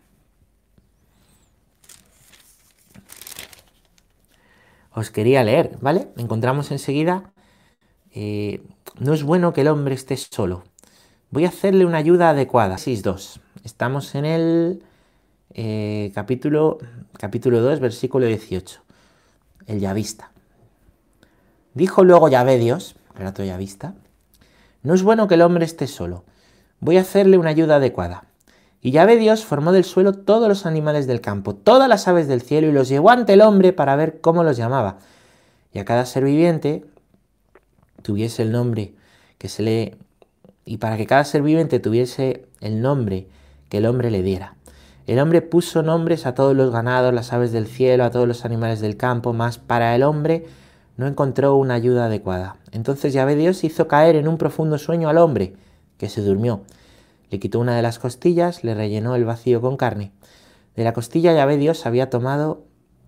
Os 4.92 5.10
quería 5.10 5.42
leer, 5.44 5.78
¿vale? 5.80 6.08
Encontramos 6.16 6.70
enseguida, 6.72 7.32
eh, 8.12 8.60
no 8.98 9.14
es 9.14 9.22
bueno 9.22 9.52
que 9.52 9.62
el 9.62 9.68
hombre 9.68 9.94
esté 9.94 10.16
solo. 10.16 10.64
Voy 11.30 11.44
a 11.44 11.48
hacerle 11.48 11.86
una 11.86 11.98
ayuda 11.98 12.30
adecuada. 12.30 12.74
6.2. 12.74 13.40
Estamos 13.64 14.14
en 14.16 14.24
el 14.24 14.82
capítulo, 16.12 16.78
capítulo 17.16 17.60
2, 17.60 17.78
versículo 17.78 18.26
18. 18.26 18.80
El 19.68 19.78
Yavista. 19.78 20.32
Dijo 21.72 22.02
luego 22.02 22.28
Yahvé 22.28 22.58
Dios, 22.58 22.96
relato 23.14 23.44
Yavista, 23.44 23.94
no 24.82 24.94
es 24.94 25.02
bueno 25.02 25.28
que 25.28 25.34
el 25.34 25.42
hombre 25.42 25.64
esté 25.64 25.86
solo. 25.86 26.24
Voy 26.80 26.96
a 26.96 27.02
hacerle 27.02 27.36
una 27.36 27.50
ayuda 27.50 27.76
adecuada. 27.76 28.24
Y 28.80 28.92
Yahvé 28.92 29.16
Dios 29.16 29.44
formó 29.44 29.72
del 29.72 29.84
suelo 29.84 30.14
todos 30.14 30.48
los 30.48 30.64
animales 30.64 31.06
del 31.06 31.20
campo, 31.20 31.54
todas 31.54 31.88
las 31.88 32.08
aves 32.08 32.28
del 32.28 32.40
cielo, 32.40 32.68
y 32.68 32.72
los 32.72 32.88
llevó 32.88 33.10
ante 33.10 33.34
el 33.34 33.42
hombre 33.42 33.74
para 33.74 33.94
ver 33.94 34.20
cómo 34.22 34.42
los 34.42 34.56
llamaba. 34.56 34.98
Y 35.72 35.78
a 35.78 35.84
cada 35.84 36.06
ser 36.06 36.24
viviente 36.24 36.86
tuviese 38.02 38.42
el 38.42 38.52
nombre 38.52 38.94
que 39.36 39.48
se 39.48 39.62
le... 39.62 39.98
y 40.64 40.78
para 40.78 40.96
que 40.96 41.06
cada 41.06 41.24
ser 41.24 41.42
viviente 41.42 41.78
tuviese 41.78 42.46
el 42.60 42.80
nombre 42.80 43.28
que 43.68 43.78
el 43.78 43.86
hombre 43.86 44.10
le 44.10 44.22
diera. 44.22 44.56
El 45.06 45.18
hombre 45.18 45.42
puso 45.42 45.82
nombres 45.82 46.24
a 46.24 46.34
todos 46.34 46.56
los 46.56 46.70
ganados, 46.70 47.12
las 47.12 47.32
aves 47.32 47.52
del 47.52 47.66
cielo, 47.66 48.04
a 48.04 48.10
todos 48.10 48.28
los 48.28 48.44
animales 48.44 48.80
del 48.80 48.96
campo, 48.96 49.32
mas 49.32 49.58
para 49.58 49.94
el 49.94 50.02
hombre 50.02 50.46
no 51.00 51.06
encontró 51.06 51.56
una 51.56 51.72
ayuda 51.72 52.04
adecuada. 52.04 52.58
Entonces 52.72 53.14
Yahvé 53.14 53.34
Dios 53.34 53.64
hizo 53.64 53.88
caer 53.88 54.16
en 54.16 54.28
un 54.28 54.36
profundo 54.36 54.76
sueño 54.76 55.08
al 55.08 55.16
hombre, 55.16 55.54
que 55.96 56.10
se 56.10 56.20
durmió. 56.20 56.60
Le 57.30 57.38
quitó 57.38 57.58
una 57.58 57.74
de 57.74 57.80
las 57.80 57.98
costillas, 57.98 58.64
le 58.64 58.74
rellenó 58.74 59.14
el 59.16 59.24
vacío 59.24 59.62
con 59.62 59.78
carne. 59.78 60.12
De 60.76 60.84
la 60.84 60.92
costilla 60.92 61.32
Yahvé 61.32 61.56
Dios 61.56 61.86
había 61.86 62.10
tomado, 62.10 62.64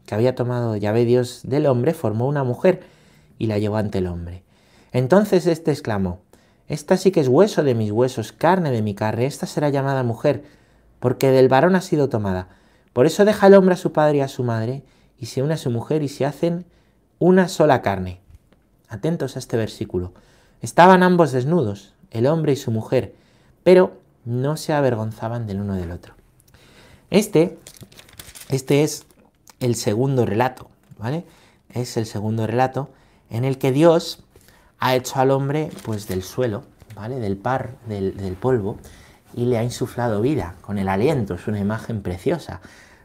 que 0.06 0.14
había 0.14 0.34
tomado 0.34 0.74
Yahvé 0.74 1.04
Dios 1.04 1.42
del 1.44 1.66
hombre, 1.66 1.92
formó 1.92 2.26
una 2.26 2.44
mujer 2.44 2.80
y 3.38 3.46
la 3.46 3.58
llevó 3.58 3.76
ante 3.76 3.98
el 3.98 4.06
hombre. 4.06 4.42
Entonces 4.92 5.46
éste 5.46 5.70
exclamó, 5.70 6.22
Esta 6.68 6.96
sí 6.96 7.10
que 7.10 7.20
es 7.20 7.28
hueso 7.28 7.62
de 7.62 7.74
mis 7.74 7.92
huesos, 7.92 8.32
carne 8.32 8.70
de 8.70 8.80
mi 8.80 8.94
carne, 8.94 9.26
esta 9.26 9.44
será 9.44 9.68
llamada 9.68 10.02
mujer 10.02 10.44
porque 10.98 11.30
del 11.30 11.48
varón 11.48 11.74
ha 11.74 11.82
sido 11.82 12.08
tomada. 12.08 12.48
Por 12.94 13.04
eso 13.04 13.26
deja 13.26 13.48
el 13.48 13.54
hombre 13.54 13.74
a 13.74 13.76
su 13.76 13.92
padre 13.92 14.18
y 14.18 14.20
a 14.20 14.28
su 14.28 14.44
madre, 14.44 14.82
y 15.18 15.26
se 15.26 15.42
une 15.42 15.52
a 15.52 15.58
su 15.58 15.68
mujer 15.68 16.02
y 16.02 16.08
se 16.08 16.24
hacen 16.24 16.64
una 17.22 17.46
sola 17.46 17.82
carne. 17.82 18.18
Atentos 18.88 19.36
a 19.36 19.38
este 19.38 19.56
versículo. 19.56 20.12
Estaban 20.60 21.04
ambos 21.04 21.30
desnudos, 21.30 21.94
el 22.10 22.26
hombre 22.26 22.54
y 22.54 22.56
su 22.56 22.72
mujer, 22.72 23.14
pero 23.62 24.00
no 24.24 24.56
se 24.56 24.72
avergonzaban 24.72 25.46
del 25.46 25.60
uno 25.60 25.76
del 25.76 25.92
otro. 25.92 26.14
Este, 27.10 27.60
este 28.48 28.82
es 28.82 29.06
el 29.60 29.76
segundo 29.76 30.26
relato, 30.26 30.68
¿vale? 30.98 31.24
Es 31.72 31.96
el 31.96 32.06
segundo 32.06 32.44
relato 32.44 32.90
en 33.30 33.44
el 33.44 33.56
que 33.56 33.70
Dios 33.70 34.24
ha 34.80 34.96
hecho 34.96 35.20
al 35.20 35.30
hombre 35.30 35.70
pues 35.84 36.08
del 36.08 36.24
suelo, 36.24 36.64
¿vale? 36.96 37.20
Del 37.20 37.36
par, 37.36 37.76
del, 37.86 38.16
del 38.16 38.34
polvo, 38.34 38.78
y 39.32 39.44
le 39.44 39.58
ha 39.58 39.62
insuflado 39.62 40.22
vida 40.22 40.56
con 40.60 40.76
el 40.76 40.88
aliento. 40.88 41.34
Es 41.34 41.46
una 41.46 41.60
imagen 41.60 42.02
preciosa. 42.02 42.60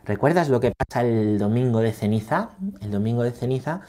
¿Recuerdas 0.05 0.49
lo 0.49 0.59
que 0.59 0.71
pasa 0.71 1.01
el 1.01 1.37
domingo 1.37 1.81
de 1.81 1.91
ceniza? 1.91 2.49
El 2.81 2.89
domingo 2.89 3.21
de 3.21 3.31
ceniza 3.31 3.81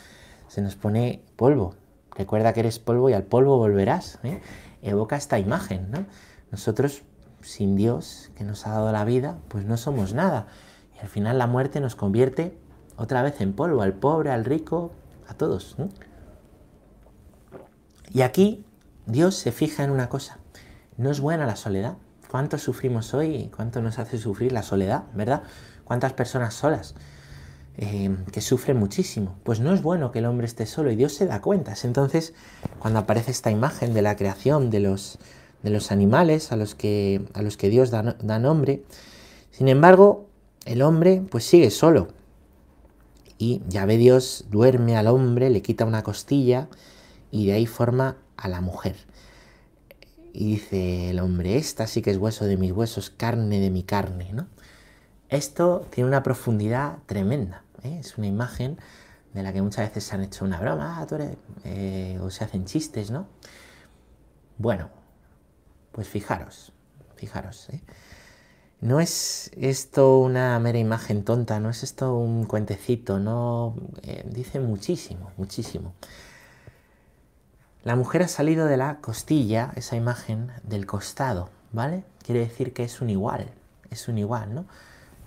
se 0.48 0.62
nos 0.62 0.76
pone 0.76 1.22
polvo. 1.36 1.74
Recuerda 2.16 2.52
que 2.52 2.60
eres 2.60 2.78
polvo 2.78 3.08
y 3.10 3.12
al 3.12 3.22
polvo 3.22 3.58
volverás. 3.58 4.18
¿eh? 4.24 4.40
Evoca 4.82 5.16
esta 5.16 5.38
imagen, 5.38 5.90
¿no? 5.90 6.06
Nosotros, 6.50 7.02
sin 7.42 7.76
Dios, 7.76 8.30
que 8.34 8.44
nos 8.44 8.66
ha 8.66 8.70
dado 8.70 8.90
la 8.90 9.04
vida, 9.04 9.38
pues 9.48 9.64
no 9.64 9.76
somos 9.76 10.14
nada. 10.14 10.46
Y 10.96 11.00
al 11.00 11.08
final 11.08 11.38
la 11.38 11.46
muerte 11.46 11.80
nos 11.80 11.94
convierte 11.94 12.58
otra 12.96 13.22
vez 13.22 13.40
en 13.40 13.52
polvo, 13.52 13.82
al 13.82 13.92
pobre, 13.92 14.30
al 14.30 14.44
rico, 14.44 14.92
a 15.28 15.34
todos. 15.34 15.76
Y 18.10 18.22
aquí 18.22 18.64
Dios 19.06 19.36
se 19.36 19.52
fija 19.52 19.84
en 19.84 19.90
una 19.90 20.08
cosa. 20.08 20.38
No 20.96 21.10
es 21.10 21.20
buena 21.20 21.46
la 21.46 21.56
soledad. 21.56 21.96
¿Cuánto 22.30 22.58
sufrimos 22.58 23.14
hoy 23.14 23.50
cuánto 23.54 23.80
nos 23.80 23.98
hace 23.98 24.18
sufrir 24.18 24.52
la 24.52 24.62
soledad, 24.62 25.04
verdad? 25.14 25.44
¿Cuántas 25.84 26.12
personas 26.12 26.54
solas 26.54 26.94
eh, 27.80 28.16
que 28.32 28.40
sufren 28.40 28.76
muchísimo? 28.76 29.36
Pues 29.44 29.60
no 29.60 29.72
es 29.72 29.82
bueno 29.82 30.10
que 30.10 30.18
el 30.18 30.26
hombre 30.26 30.46
esté 30.46 30.66
solo 30.66 30.90
y 30.90 30.96
Dios 30.96 31.12
se 31.12 31.26
da 31.26 31.40
cuenta. 31.40 31.74
Entonces, 31.84 32.34
cuando 32.80 32.98
aparece 32.98 33.30
esta 33.30 33.52
imagen 33.52 33.94
de 33.94 34.02
la 34.02 34.16
creación 34.16 34.68
de 34.68 34.80
los, 34.80 35.18
de 35.62 35.70
los 35.70 35.92
animales 35.92 36.50
a 36.50 36.56
los, 36.56 36.74
que, 36.74 37.24
a 37.34 37.42
los 37.42 37.56
que 37.56 37.70
Dios 37.70 37.90
da, 37.90 38.16
da 38.20 38.38
nombre, 38.40 38.82
sin 39.52 39.68
embargo, 39.68 40.26
el 40.66 40.82
hombre 40.82 41.22
pues 41.30 41.44
sigue 41.44 41.70
solo. 41.70 42.08
Y 43.38 43.62
ya 43.68 43.86
ve 43.86 43.96
Dios, 43.96 44.46
duerme 44.50 44.96
al 44.96 45.06
hombre, 45.06 45.48
le 45.48 45.62
quita 45.62 45.84
una 45.84 46.02
costilla 46.02 46.68
y 47.30 47.46
de 47.46 47.52
ahí 47.52 47.66
forma 47.66 48.16
a 48.36 48.48
la 48.48 48.60
mujer. 48.60 48.96
Y 50.32 50.46
dice 50.52 51.10
el 51.10 51.20
hombre, 51.20 51.56
esta 51.56 51.86
sí 51.86 52.02
que 52.02 52.10
es 52.10 52.16
hueso 52.16 52.44
de 52.44 52.56
mis 52.56 52.72
huesos, 52.72 53.10
carne 53.10 53.60
de 53.60 53.70
mi 53.70 53.84
carne, 53.84 54.32
¿no? 54.32 54.48
Esto 55.28 55.86
tiene 55.90 56.08
una 56.08 56.22
profundidad 56.22 56.98
tremenda. 57.06 57.62
¿Eh? 57.82 57.98
Es 58.00 58.18
una 58.18 58.26
imagen 58.26 58.78
de 59.34 59.42
la 59.42 59.52
que 59.52 59.62
muchas 59.62 59.88
veces 59.88 60.04
se 60.04 60.14
han 60.14 60.22
hecho 60.22 60.44
una 60.44 60.60
broma, 60.60 60.98
ah, 61.00 61.06
eh, 61.64 62.18
o 62.22 62.30
se 62.30 62.44
hacen 62.44 62.64
chistes, 62.64 63.10
¿no? 63.10 63.26
Bueno, 64.56 64.90
pues 65.92 66.08
fijaros, 66.08 66.72
fijaros. 67.16 67.68
¿eh? 67.70 67.82
No 68.80 69.00
es 69.00 69.50
esto 69.56 70.18
una 70.18 70.58
mera 70.58 70.78
imagen 70.78 71.24
tonta, 71.24 71.60
no 71.60 71.70
es 71.70 71.82
esto 71.82 72.16
un 72.16 72.44
cuentecito, 72.46 73.18
no 73.18 73.74
dice 74.24 74.60
muchísimo, 74.60 75.32
muchísimo. 75.36 75.94
La 77.84 77.96
mujer 77.96 78.22
ha 78.22 78.28
salido 78.28 78.66
de 78.66 78.76
la 78.76 78.98
costilla, 79.00 79.72
esa 79.76 79.96
imagen, 79.96 80.52
del 80.62 80.84
costado, 80.84 81.48
¿vale? 81.72 82.04
Quiere 82.22 82.40
decir 82.40 82.72
que 82.72 82.84
es 82.84 83.00
un 83.00 83.08
igual, 83.08 83.50
es 83.90 84.08
un 84.08 84.18
igual, 84.18 84.54
¿no? 84.54 84.66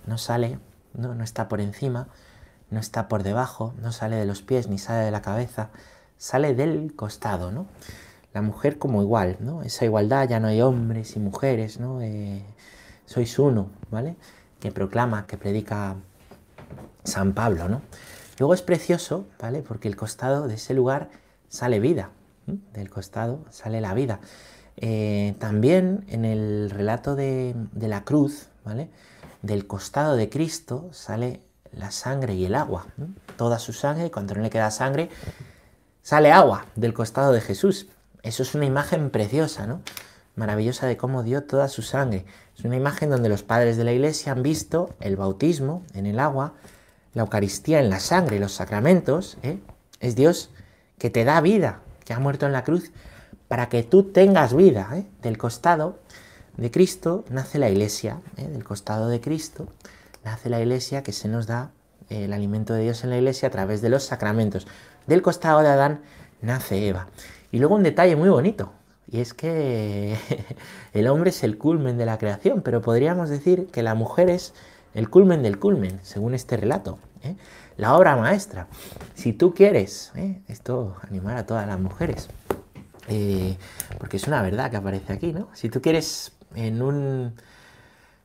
No 0.06 0.18
sale, 0.18 0.58
no, 0.94 1.14
no 1.14 1.24
está 1.24 1.48
por 1.48 1.60
encima, 1.60 2.08
no 2.72 2.80
está 2.80 3.06
por 3.06 3.22
debajo, 3.22 3.74
no 3.80 3.92
sale 3.92 4.16
de 4.16 4.26
los 4.26 4.42
pies 4.42 4.68
ni 4.68 4.78
sale 4.78 5.04
de 5.04 5.10
la 5.10 5.22
cabeza, 5.22 5.70
sale 6.16 6.54
del 6.54 6.94
costado, 6.96 7.52
¿no? 7.52 7.66
La 8.32 8.42
mujer 8.42 8.78
como 8.78 9.02
igual, 9.02 9.36
¿no? 9.40 9.62
Esa 9.62 9.84
igualdad, 9.84 10.28
ya 10.28 10.40
no 10.40 10.48
hay 10.48 10.62
hombres 10.62 11.14
y 11.16 11.20
mujeres, 11.20 11.78
¿no? 11.78 12.00
Eh, 12.00 12.42
sois 13.04 13.38
uno, 13.38 13.68
¿vale? 13.90 14.16
Que 14.58 14.72
proclama, 14.72 15.26
que 15.26 15.36
predica 15.36 15.96
San 17.04 17.34
Pablo, 17.34 17.68
¿no? 17.68 17.82
Luego 18.38 18.54
es 18.54 18.62
precioso, 18.62 19.26
¿vale? 19.38 19.62
Porque 19.62 19.88
el 19.88 19.96
costado 19.96 20.48
de 20.48 20.54
ese 20.54 20.72
lugar 20.72 21.10
sale 21.48 21.78
vida, 21.78 22.10
del 22.72 22.88
costado 22.88 23.44
sale 23.50 23.80
la 23.80 23.92
vida. 23.92 24.20
Eh, 24.78 25.34
también 25.38 26.04
en 26.08 26.24
el 26.24 26.70
relato 26.70 27.14
de, 27.14 27.54
la 27.78 28.04
cruz, 28.04 28.48
¿vale? 28.64 28.88
Del 29.42 29.66
costado 29.66 30.16
de 30.16 30.30
Cristo 30.30 30.88
sale 30.92 31.42
la 31.72 31.90
sangre 31.90 32.34
y 32.34 32.44
el 32.44 32.54
agua. 32.54 32.86
Toda 33.36 33.58
su 33.58 33.72
sangre, 33.72 34.06
y 34.06 34.10
cuando 34.10 34.34
no 34.34 34.42
le 34.42 34.50
queda 34.50 34.70
sangre, 34.70 35.10
sale 36.02 36.32
agua 36.32 36.66
del 36.76 36.94
costado 36.94 37.32
de 37.32 37.40
Jesús. 37.40 37.88
Eso 38.22 38.42
es 38.42 38.54
una 38.54 38.66
imagen 38.66 39.10
preciosa, 39.10 39.66
¿no? 39.66 39.80
Maravillosa 40.36 40.86
de 40.86 40.96
cómo 40.96 41.22
dio 41.22 41.42
toda 41.44 41.68
su 41.68 41.82
sangre. 41.82 42.24
Es 42.56 42.64
una 42.64 42.76
imagen 42.76 43.10
donde 43.10 43.28
los 43.28 43.42
padres 43.42 43.76
de 43.76 43.84
la 43.84 43.92
iglesia 43.92 44.32
han 44.32 44.42
visto 44.42 44.94
el 45.00 45.16
bautismo 45.16 45.82
en 45.94 46.06
el 46.06 46.18
agua, 46.18 46.54
la 47.14 47.22
Eucaristía 47.22 47.80
en 47.80 47.90
la 47.90 48.00
sangre, 48.00 48.38
los 48.38 48.52
sacramentos. 48.52 49.36
¿eh? 49.42 49.58
Es 50.00 50.14
Dios 50.14 50.50
que 50.98 51.10
te 51.10 51.24
da 51.24 51.40
vida, 51.40 51.80
que 52.04 52.14
ha 52.14 52.18
muerto 52.18 52.46
en 52.46 52.52
la 52.52 52.64
cruz, 52.64 52.92
para 53.48 53.68
que 53.68 53.82
tú 53.82 54.04
tengas 54.04 54.54
vida. 54.54 54.88
¿eh? 54.94 55.06
Del 55.20 55.36
costado 55.36 55.98
de 56.56 56.70
Cristo 56.70 57.24
nace 57.28 57.58
la 57.58 57.68
iglesia, 57.68 58.20
¿eh? 58.36 58.46
del 58.46 58.64
costado 58.64 59.08
de 59.08 59.20
Cristo 59.20 59.68
nace 60.24 60.48
la 60.48 60.60
iglesia 60.60 61.02
que 61.02 61.12
se 61.12 61.28
nos 61.28 61.46
da 61.46 61.70
eh, 62.08 62.24
el 62.24 62.32
alimento 62.32 62.74
de 62.74 62.82
Dios 62.82 63.04
en 63.04 63.10
la 63.10 63.16
iglesia 63.16 63.48
a 63.48 63.50
través 63.50 63.82
de 63.82 63.88
los 63.88 64.04
sacramentos. 64.04 64.66
Del 65.06 65.22
costado 65.22 65.60
de 65.60 65.68
Adán 65.68 66.02
nace 66.40 66.88
Eva. 66.88 67.08
Y 67.50 67.58
luego 67.58 67.74
un 67.74 67.82
detalle 67.82 68.16
muy 68.16 68.28
bonito, 68.28 68.72
y 69.10 69.20
es 69.20 69.34
que 69.34 70.16
el 70.92 71.08
hombre 71.08 71.30
es 71.30 71.42
el 71.42 71.58
culmen 71.58 71.98
de 71.98 72.06
la 72.06 72.18
creación, 72.18 72.62
pero 72.62 72.80
podríamos 72.80 73.28
decir 73.28 73.66
que 73.66 73.82
la 73.82 73.94
mujer 73.94 74.30
es 74.30 74.54
el 74.94 75.10
culmen 75.10 75.42
del 75.42 75.58
culmen, 75.58 76.00
según 76.02 76.34
este 76.34 76.56
relato 76.56 76.98
la 77.76 77.96
obra 77.96 78.16
maestra. 78.16 78.68
Si 79.14 79.32
tú 79.32 79.54
quieres, 79.54 80.12
¿eh? 80.16 80.42
esto 80.48 80.96
animar 81.08 81.36
a 81.36 81.46
todas 81.46 81.66
las 81.66 81.78
mujeres, 81.78 82.28
eh, 83.08 83.56
porque 83.98 84.16
es 84.16 84.26
una 84.26 84.42
verdad 84.42 84.70
que 84.70 84.76
aparece 84.76 85.12
aquí, 85.12 85.32
¿no? 85.32 85.48
Si 85.54 85.68
tú 85.68 85.80
quieres 85.80 86.32
en 86.54 86.82
un, 86.82 87.34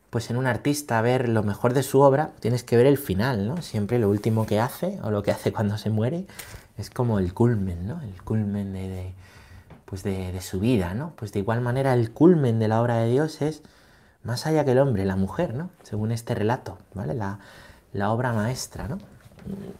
pues 0.09 0.29
en 0.29 0.37
un 0.37 0.47
artista 0.47 1.01
ver 1.01 1.27
lo 1.27 1.43
mejor 1.43 1.73
de 1.73 1.83
su 1.83 1.99
obra, 2.01 2.31
tienes 2.39 2.63
que 2.63 2.77
ver 2.77 2.85
el 2.85 2.97
final, 2.97 3.47
¿no? 3.47 3.61
Siempre 3.61 3.99
lo 3.99 4.09
último 4.09 4.45
que 4.45 4.59
hace 4.59 4.99
o 5.03 5.11
lo 5.11 5.23
que 5.23 5.31
hace 5.31 5.51
cuando 5.51 5.77
se 5.77 5.89
muere 5.89 6.25
es 6.77 6.89
como 6.89 7.19
el 7.19 7.33
culmen, 7.33 7.87
¿no? 7.87 8.01
El 8.01 8.21
culmen 8.23 8.73
de, 8.73 9.13
pues 9.85 10.03
de, 10.03 10.39
su 10.41 10.59
vida, 10.59 10.93
¿no? 10.93 11.13
Pues 11.15 11.31
de 11.33 11.39
igual 11.39 11.61
manera 11.61 11.93
el 11.93 12.11
culmen 12.11 12.59
de 12.59 12.67
la 12.67 12.81
obra 12.81 12.97
de 12.97 13.09
Dios 13.09 13.41
es 13.41 13.63
más 14.23 14.45
allá 14.45 14.63
que 14.63 14.71
el 14.71 14.79
hombre, 14.79 15.05
la 15.05 15.15
mujer, 15.15 15.53
¿no? 15.53 15.69
Según 15.83 16.11
este 16.11 16.35
relato, 16.35 16.77
¿vale? 16.93 17.13
La, 17.13 17.39
la 17.93 18.11
obra 18.11 18.33
maestra, 18.33 18.87
¿no? 18.87 18.99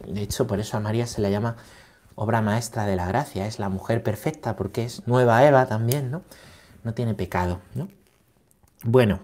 De 0.06 0.22
hecho, 0.22 0.46
por 0.46 0.60
eso 0.60 0.76
a 0.76 0.80
María 0.80 1.06
se 1.06 1.20
la 1.20 1.30
llama 1.30 1.56
obra 2.14 2.42
maestra 2.42 2.84
de 2.84 2.96
la 2.96 3.06
gracia, 3.06 3.46
es 3.46 3.58
la 3.58 3.68
mujer 3.68 4.02
perfecta 4.02 4.56
porque 4.56 4.84
es 4.84 5.06
nueva 5.06 5.46
Eva 5.46 5.66
también, 5.66 6.10
¿no? 6.10 6.22
No 6.84 6.92
tiene 6.94 7.14
pecado, 7.14 7.60
¿no? 7.74 7.88
Bueno, 8.82 9.20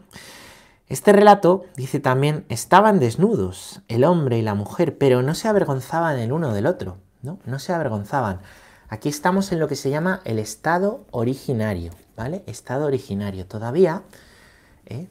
este 0.89 1.13
relato 1.13 1.65
dice 1.77 1.99
también, 1.99 2.45
estaban 2.49 3.01
desnudos 3.01 3.81
el 3.89 4.05
hombre 4.05 4.39
y 4.39 4.43
la 4.43 4.55
mujer, 4.55 4.99
pero 4.99 5.23
no 5.23 5.35
se 5.35 5.49
avergonzaban 5.49 6.19
el 6.19 6.33
uno 6.33 6.53
del 6.53 6.67
otro, 6.67 6.99
¿no? 7.23 7.39
No 7.47 7.59
se 7.59 7.73
avergonzaban. 7.73 8.41
Aquí 8.89 9.09
estamos 9.09 9.51
en 9.51 9.61
lo 9.61 9.69
que 9.69 9.77
se 9.77 9.91
llama 9.91 10.21
el 10.25 10.39
estado 10.39 11.07
originario, 11.11 11.93
¿vale? 12.17 12.45
Estado 12.47 12.87
originario. 12.87 13.47
Todavía, 13.47 14.03
¿eh? 14.87 15.09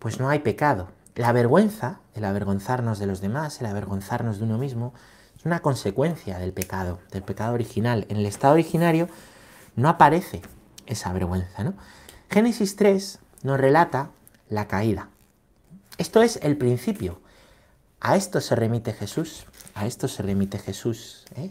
pues 0.00 0.18
no 0.18 0.28
hay 0.28 0.40
pecado, 0.40 0.88
la 1.14 1.32
vergüenza, 1.32 2.00
el 2.14 2.24
avergonzarnos 2.24 2.98
de 2.98 3.06
los 3.06 3.20
demás, 3.20 3.60
el 3.60 3.66
avergonzarnos 3.66 4.38
de 4.38 4.44
uno 4.44 4.58
mismo, 4.58 4.92
es 5.36 5.46
una 5.46 5.60
consecuencia 5.60 6.38
del 6.38 6.52
pecado, 6.52 6.98
del 7.12 7.22
pecado 7.22 7.54
original. 7.54 8.06
En 8.08 8.16
el 8.16 8.26
estado 8.26 8.54
originario 8.54 9.08
no 9.76 9.88
aparece 9.88 10.42
esa 10.86 11.12
vergüenza. 11.12 11.62
¿no? 11.62 11.74
Génesis 12.28 12.74
3 12.76 13.20
nos 13.44 13.60
relata 13.60 14.10
la 14.48 14.66
caída. 14.66 15.08
Esto 15.98 16.22
es 16.22 16.38
el 16.42 16.56
principio. 16.56 17.20
A 18.00 18.16
esto 18.16 18.40
se 18.40 18.56
remite 18.56 18.92
Jesús. 18.92 19.44
A 19.74 19.86
esto 19.86 20.08
se 20.08 20.22
remite 20.22 20.58
Jesús. 20.58 21.24
¿eh? 21.36 21.50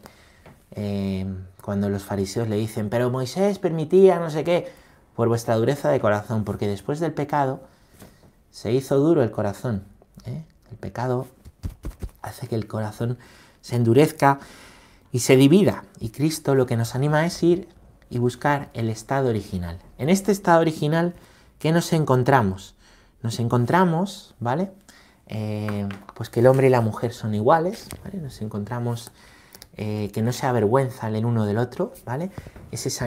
Eh, 0.71 1.25
cuando 1.61 1.89
los 1.89 2.03
fariseos 2.03 2.47
le 2.47 2.57
dicen, 2.57 2.89
pero 2.89 3.09
Moisés 3.09 3.59
permitía 3.59 4.19
no 4.19 4.29
sé 4.29 4.43
qué, 4.43 4.71
por 5.15 5.27
vuestra 5.27 5.55
dureza 5.55 5.89
de 5.89 5.99
corazón, 5.99 6.43
porque 6.43 6.67
después 6.67 6.99
del 6.99 7.13
pecado 7.13 7.61
se 8.51 8.71
hizo 8.71 8.97
duro 8.97 9.23
el 9.23 9.31
corazón. 9.31 9.83
¿eh? 10.25 10.43
El 10.71 10.77
pecado 10.77 11.27
hace 12.21 12.47
que 12.47 12.55
el 12.55 12.67
corazón 12.67 13.17
se 13.61 13.75
endurezca 13.75 14.39
y 15.11 15.19
se 15.19 15.35
divida. 15.35 15.83
Y 15.99 16.09
Cristo 16.09 16.55
lo 16.55 16.65
que 16.65 16.77
nos 16.77 16.95
anima 16.95 17.25
es 17.25 17.41
ir 17.43 17.69
y 18.09 18.17
buscar 18.17 18.69
el 18.73 18.89
estado 18.89 19.29
original. 19.29 19.79
En 19.97 20.09
este 20.09 20.31
estado 20.31 20.59
original, 20.61 21.15
¿qué 21.59 21.71
nos 21.71 21.93
encontramos? 21.93 22.75
Nos 23.23 23.39
encontramos, 23.39 24.35
¿vale? 24.39 24.71
Eh, 25.27 25.87
pues 26.13 26.29
que 26.29 26.41
el 26.41 26.47
hombre 26.47 26.67
y 26.67 26.69
la 26.69 26.81
mujer 26.81 27.13
son 27.13 27.33
iguales. 27.33 27.87
Nos 28.21 28.41
encontramos 28.41 29.11
eh, 29.77 30.11
que 30.13 30.21
no 30.21 30.33
se 30.33 30.45
avergüenzan 30.45 31.15
el 31.15 31.25
uno 31.25 31.45
del 31.45 31.57
otro, 31.57 31.93
¿vale? 32.05 32.31
Es 32.71 32.85
esa 32.85 33.05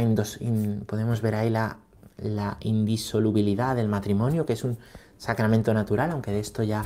podemos 0.87 1.21
ver 1.21 1.35
ahí 1.35 1.51
la, 1.51 1.79
la 2.17 2.57
indisolubilidad 2.61 3.77
del 3.77 3.89
matrimonio, 3.89 4.47
que 4.47 4.55
es 4.55 4.65
un 4.65 4.79
sacramento 5.19 5.75
natural, 5.75 6.11
aunque 6.11 6.31
de 6.31 6.41
esto 6.41 6.63
ya, 6.63 6.85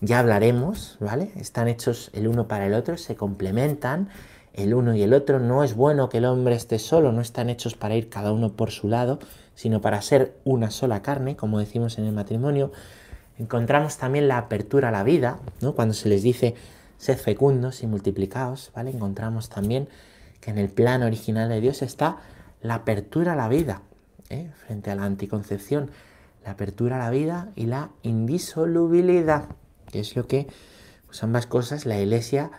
ya 0.00 0.18
hablaremos, 0.18 0.96
¿vale? 1.00 1.32
Están 1.36 1.68
hechos 1.68 2.10
el 2.14 2.26
uno 2.26 2.48
para 2.48 2.66
el 2.66 2.74
otro, 2.74 2.96
se 2.96 3.14
complementan 3.14 4.08
el 4.54 4.74
uno 4.74 4.94
y 4.94 5.02
el 5.02 5.14
otro. 5.14 5.38
No 5.38 5.64
es 5.64 5.74
bueno 5.74 6.08
que 6.08 6.18
el 6.18 6.24
hombre 6.24 6.54
esté 6.54 6.78
solo, 6.78 7.12
no 7.12 7.20
están 7.20 7.50
hechos 7.50 7.74
para 7.74 7.96
ir 7.96 8.08
cada 8.08 8.32
uno 8.32 8.52
por 8.52 8.70
su 8.70 8.88
lado, 8.88 9.18
sino 9.54 9.80
para 9.80 10.00
ser 10.02 10.36
una 10.44 10.70
sola 10.70 11.02
carne, 11.02 11.36
como 11.36 11.58
decimos 11.58 11.98
en 11.98 12.04
el 12.04 12.12
matrimonio. 12.12 12.72
encontramos 13.38 13.96
también 13.96 14.28
la 14.28 14.38
apertura 14.38 14.88
a 14.88 14.92
la 14.92 15.04
vida, 15.04 15.38
¿no? 15.60 15.74
Cuando 15.74 15.94
se 15.94 16.08
les 16.08 16.22
dice 16.22 16.54
sed 16.98 17.18
fecundos 17.18 17.82
y 17.82 17.86
multiplicaos, 17.86 18.70
¿vale? 18.74 18.90
Encontramos 18.90 19.48
también 19.48 19.88
que 20.40 20.50
en 20.50 20.58
el 20.58 20.68
plan 20.68 21.02
original 21.02 21.48
de 21.48 21.60
Dios 21.60 21.82
está 21.82 22.18
la 22.60 22.76
apertura 22.76 23.32
a 23.32 23.36
la 23.36 23.48
vida, 23.48 23.82
¿eh? 24.30 24.50
frente 24.66 24.90
a 24.90 24.94
la 24.94 25.04
anticoncepción, 25.04 25.90
la 26.44 26.52
apertura 26.52 26.96
a 26.96 26.98
la 26.98 27.10
vida 27.10 27.50
y 27.56 27.66
la 27.66 27.90
indisolubilidad, 28.02 29.46
que 29.90 30.00
es 30.00 30.14
lo 30.14 30.26
que 30.26 30.46
pues 31.06 31.22
ambas 31.22 31.46
cosas 31.46 31.86
la 31.86 31.98
Iglesia 31.98 32.50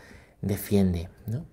defiende, 0.42 1.10
¿no? 1.26 1.46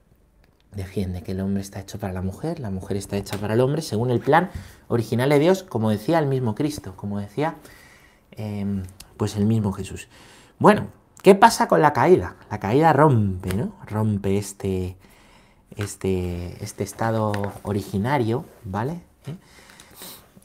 Defiende 0.73 1.23
que 1.23 1.33
el 1.33 1.41
hombre 1.41 1.63
está 1.63 1.81
hecho 1.81 1.99
para 1.99 2.13
la 2.13 2.23
mujer, 2.23 2.61
la 2.61 2.71
mujer 2.71 2.97
está 2.97 3.17
hecha 3.17 3.37
para 3.39 3.55
el 3.55 3.61
hombre, 3.61 3.83
según 3.83 4.11
el 4.11 4.21
plan 4.21 4.51
original 4.89 5.29
de 5.31 5.39
Dios, 5.41 5.65
como 5.65 5.91
decía 5.91 6.19
el 6.19 6.27
mismo 6.27 6.55
Cristo, 6.55 6.95
como 6.97 7.19
decía 7.19 7.57
em, 8.31 8.85
pues 9.17 9.37
el 9.37 9.47
mismo 9.47 9.73
Jesús. 9.73 10.09
Bueno, 10.59 10.87
¿qué 11.23 11.35
pasa 11.35 11.67
con 11.67 11.83
la 11.83 11.93
caída? 11.93 12.37
La 12.51 12.61
caída 12.61 12.93
rompe, 12.93 13.53
¿no? 13.55 13.73
Rompe 13.87 14.39
este, 14.39 14.97
este, 15.77 16.63
este 16.63 16.85
estado 16.85 17.33
originario, 17.63 18.45
¿vale? 18.65 19.01
¿Eh? 19.27 19.35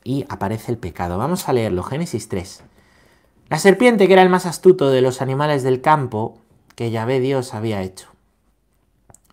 Y 0.04 0.26
aparece 0.30 0.72
el 0.72 0.78
pecado. 0.78 1.18
Vamos 1.18 1.48
a 1.48 1.54
leerlo, 1.54 1.84
Génesis 1.84 2.30
3. 2.30 2.64
La 3.50 3.60
serpiente, 3.60 4.08
que 4.08 4.14
era 4.14 4.24
el 4.24 4.30
más 4.30 4.48
astuto 4.48 4.90
de 4.90 5.02
los 5.02 5.22
animales 5.22 5.62
del 5.62 5.82
campo 5.82 6.40
que 6.76 6.90
Yahvé 6.90 7.20
Dios 7.20 7.54
había 7.54 7.82
hecho, 7.82 8.08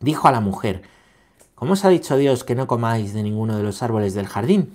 dijo 0.02 0.28
a 0.28 0.32
la 0.32 0.40
mujer, 0.40 0.82
¿Cómo 1.54 1.74
os 1.74 1.84
ha 1.84 1.88
dicho 1.88 2.16
Dios 2.16 2.42
que 2.42 2.56
no 2.56 2.66
comáis 2.66 3.14
de 3.14 3.22
ninguno 3.22 3.56
de 3.56 3.62
los 3.62 3.82
árboles 3.82 4.14
del 4.14 4.26
jardín? 4.26 4.74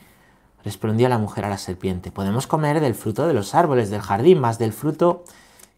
Respondió 0.63 1.09
la 1.09 1.17
mujer 1.17 1.43
a 1.43 1.49
la 1.49 1.57
serpiente, 1.57 2.11
podemos 2.11 2.47
comer 2.47 2.79
del 2.79 2.95
fruto 2.95 3.27
de 3.27 3.33
los 3.33 3.53
árboles 3.55 3.89
del 3.89 4.01
jardín, 4.01 4.39
más 4.39 4.57
del 4.57 4.73
fruto 4.73 5.25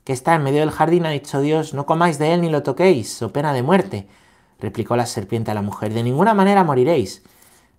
que 0.03 0.13
está 0.13 0.33
en 0.33 0.43
medio 0.43 0.61
del 0.61 0.71
jardín 0.71 1.05
ha 1.05 1.09
dicho 1.09 1.39
Dios, 1.41 1.73
no 1.73 1.85
comáis 1.85 2.17
de 2.17 2.33
él 2.33 2.41
ni 2.41 2.49
lo 2.49 2.63
toquéis, 2.63 3.21
o 3.21 3.31
pena 3.31 3.53
de 3.53 3.61
muerte. 3.61 4.07
Replicó 4.59 4.95
la 4.95 5.05
serpiente 5.05 5.51
a 5.51 5.53
la 5.53 5.61
mujer, 5.61 5.93
de 5.93 6.03
ninguna 6.03 6.33
manera 6.33 6.63
moriréis. 6.63 7.21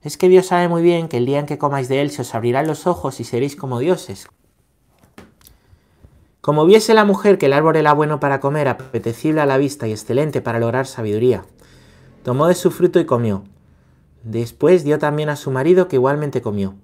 Es 0.03 0.17
que 0.17 0.29
Dios 0.29 0.47
sabe 0.47 0.69
muy 0.69 0.83
bien 0.83 1.09
que 1.09 1.17
el 1.17 1.27
día 1.27 1.41
en 1.41 1.47
que 1.47 1.59
comáis 1.59 1.89
de 1.89 2.01
él 2.03 2.11
se 2.11 2.23
os 2.23 2.35
abrirán 2.35 2.67
los 2.67 2.87
ojos 2.87 3.21
y 3.21 3.25
seréis 3.25 3.57
como 3.57 3.81
dioses. 3.81 4.29
Como 6.41 6.65
viese 6.67 6.95
la 6.95 7.05
mujer 7.05 7.37
que 7.37 7.47
el 7.47 7.53
árbol 7.53 7.77
era 7.77 7.93
bueno 7.93 8.21
para 8.21 8.41
comer, 8.41 8.69
apetecible 8.69 9.41
a 9.41 9.47
la 9.47 9.59
vista 9.59 9.89
y 9.89 9.91
excelente 9.91 10.41
para 10.41 10.59
lograr 10.59 10.87
sabiduría, 10.87 11.45
tomó 12.23 12.47
de 12.47 12.55
su 12.55 12.71
fruto 12.71 13.01
y 13.01 13.07
comió. 13.07 13.45
Después 14.23 14.85
dio 14.85 14.99
también 14.99 15.29
a 15.29 15.37
su 15.37 15.51
marido 15.51 15.89
que 15.89 15.97
igualmente 15.97 16.43
comió. 16.43 16.75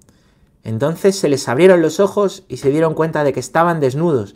Entonces 0.63 1.17
se 1.17 1.29
les 1.29 1.47
abrieron 1.47 1.81
los 1.81 1.99
ojos 1.99 2.43
y 2.47 2.57
se 2.57 2.71
dieron 2.71 2.93
cuenta 2.93 3.23
de 3.23 3.33
que 3.33 3.39
estaban 3.39 3.79
desnudos, 3.79 4.35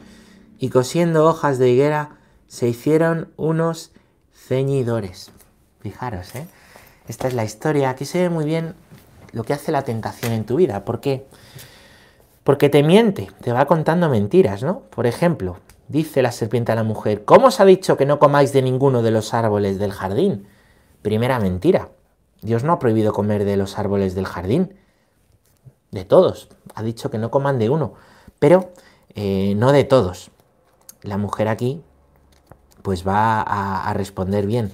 y 0.59 0.69
cosiendo 0.69 1.25
hojas 1.25 1.57
de 1.57 1.69
higuera 1.69 2.17
se 2.47 2.67
hicieron 2.67 3.29
unos 3.35 3.91
ceñidores. 4.33 5.31
Fijaros, 5.79 6.35
¿eh? 6.35 6.47
Esta 7.07 7.27
es 7.27 7.33
la 7.33 7.43
historia. 7.43 7.89
Aquí 7.89 8.05
se 8.05 8.21
ve 8.21 8.29
muy 8.29 8.45
bien 8.45 8.75
lo 9.33 9.43
que 9.43 9.53
hace 9.53 9.71
la 9.71 9.81
tentación 9.81 10.31
en 10.33 10.45
tu 10.45 10.57
vida. 10.57 10.85
¿Por 10.85 11.01
qué? 11.01 11.25
Porque 12.43 12.69
te 12.69 12.83
miente, 12.83 13.29
te 13.41 13.51
va 13.51 13.65
contando 13.65 14.09
mentiras, 14.09 14.63
¿no? 14.63 14.81
Por 14.81 15.07
ejemplo, 15.07 15.57
dice 15.87 16.21
la 16.21 16.31
serpiente 16.31 16.71
a 16.71 16.75
la 16.75 16.83
mujer, 16.83 17.25
¿cómo 17.25 17.47
os 17.47 17.59
ha 17.59 17.65
dicho 17.65 17.97
que 17.97 18.05
no 18.05 18.19
comáis 18.19 18.53
de 18.53 18.61
ninguno 18.61 19.01
de 19.01 19.11
los 19.11 19.33
árboles 19.33 19.79
del 19.79 19.91
jardín? 19.91 20.47
Primera 21.01 21.39
mentira. 21.39 21.89
Dios 22.41 22.63
no 22.63 22.73
ha 22.73 22.79
prohibido 22.79 23.13
comer 23.13 23.45
de 23.45 23.57
los 23.57 23.77
árboles 23.77 24.15
del 24.15 24.25
jardín. 24.25 24.75
De 25.91 26.05
todos. 26.05 26.49
Ha 26.75 26.83
dicho 26.83 27.09
que 27.11 27.17
no 27.17 27.31
coman 27.31 27.59
de 27.59 27.69
uno. 27.69 27.93
Pero 28.39 28.71
eh, 29.15 29.53
no 29.55 29.71
de 29.71 29.83
todos. 29.83 30.31
La 31.01 31.17
mujer 31.17 31.47
aquí 31.47 31.81
pues 32.81 33.07
va 33.07 33.41
a 33.41 33.93
responder 33.93 34.47
bien. 34.47 34.73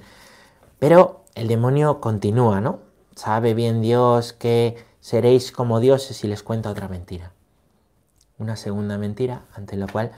Pero 0.79 1.25
el 1.35 1.47
demonio 1.47 1.99
continúa, 1.99 2.61
¿no? 2.61 2.79
Sabe 3.15 3.53
bien 3.53 3.81
Dios 3.81 4.33
que 4.33 4.77
seréis 5.01 5.51
como 5.51 5.79
dioses 5.79 6.23
y 6.23 6.27
les 6.27 6.43
cuenta 6.43 6.69
otra 6.69 6.87
mentira. 6.87 7.31
Una 8.37 8.55
segunda 8.55 8.97
mentira 8.97 9.43
ante 9.55 9.75
la 9.75 9.87
cual 9.87 10.11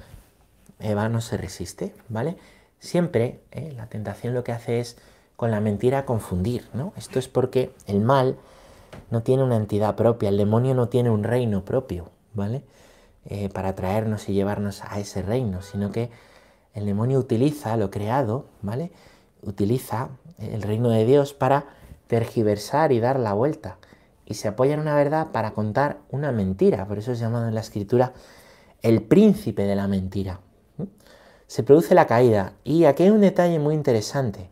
Eva 0.80 1.08
no 1.08 1.22
se 1.22 1.38
resiste, 1.38 1.94
¿vale? 2.10 2.38
Siempre 2.80 3.42
¿eh? 3.52 3.74
la 3.76 3.88
tentación 3.88 4.34
lo 4.34 4.44
que 4.44 4.52
hace 4.52 4.80
es 4.80 4.98
con 5.40 5.52
la 5.52 5.62
mentira 5.62 6.04
confundir, 6.04 6.68
¿no? 6.74 6.92
Esto 6.98 7.18
es 7.18 7.30
porque 7.30 7.72
el 7.88 8.02
mal 8.02 8.36
no 9.10 9.24
tiene 9.24 9.42
una 9.42 9.56
entidad 9.56 9.96
propia, 9.96 10.28
el 10.28 10.36
demonio 10.36 10.76
no 10.76 10.90
tiene 10.90 11.12
un 11.12 11.24
reino 11.24 11.64
propio, 11.64 12.10
¿vale? 12.34 12.62
Eh, 13.24 13.48
para 13.48 13.74
traernos 13.74 14.28
y 14.28 14.34
llevarnos 14.34 14.84
a 14.84 15.00
ese 15.00 15.22
reino, 15.22 15.62
sino 15.62 15.94
que 15.94 16.10
el 16.74 16.86
demonio 16.86 17.20
utiliza 17.20 17.78
lo 17.78 17.90
creado, 17.90 18.48
¿vale? 18.62 18.92
utiliza 19.42 20.10
el 20.40 20.62
reino 20.62 20.90
de 20.90 21.06
Dios 21.06 21.34
para 21.34 21.68
tergiversar 22.08 22.92
y 22.92 23.00
dar 23.00 23.18
la 23.18 23.32
vuelta. 23.32 23.78
Y 24.26 24.34
se 24.34 24.50
apoya 24.50 24.74
en 24.74 24.82
una 24.82 24.96
verdad 24.96 25.28
para 25.32 25.52
contar 25.52 26.00
una 26.10 26.34
mentira. 26.34 26.86
Por 26.86 26.98
eso 26.98 27.14
es 27.14 27.20
llamado 27.20 27.48
en 27.48 27.56
la 27.56 27.62
escritura 27.62 28.12
el 28.82 29.04
príncipe 29.04 29.64
de 29.64 29.78
la 29.78 29.88
mentira. 29.88 30.42
Se 31.48 31.64
produce 31.64 31.96
la 31.96 32.08
caída. 32.08 32.52
Y 32.66 32.84
aquí 32.84 33.04
hay 33.04 33.10
un 33.10 33.22
detalle 33.22 33.58
muy 33.58 33.74
interesante. 33.74 34.50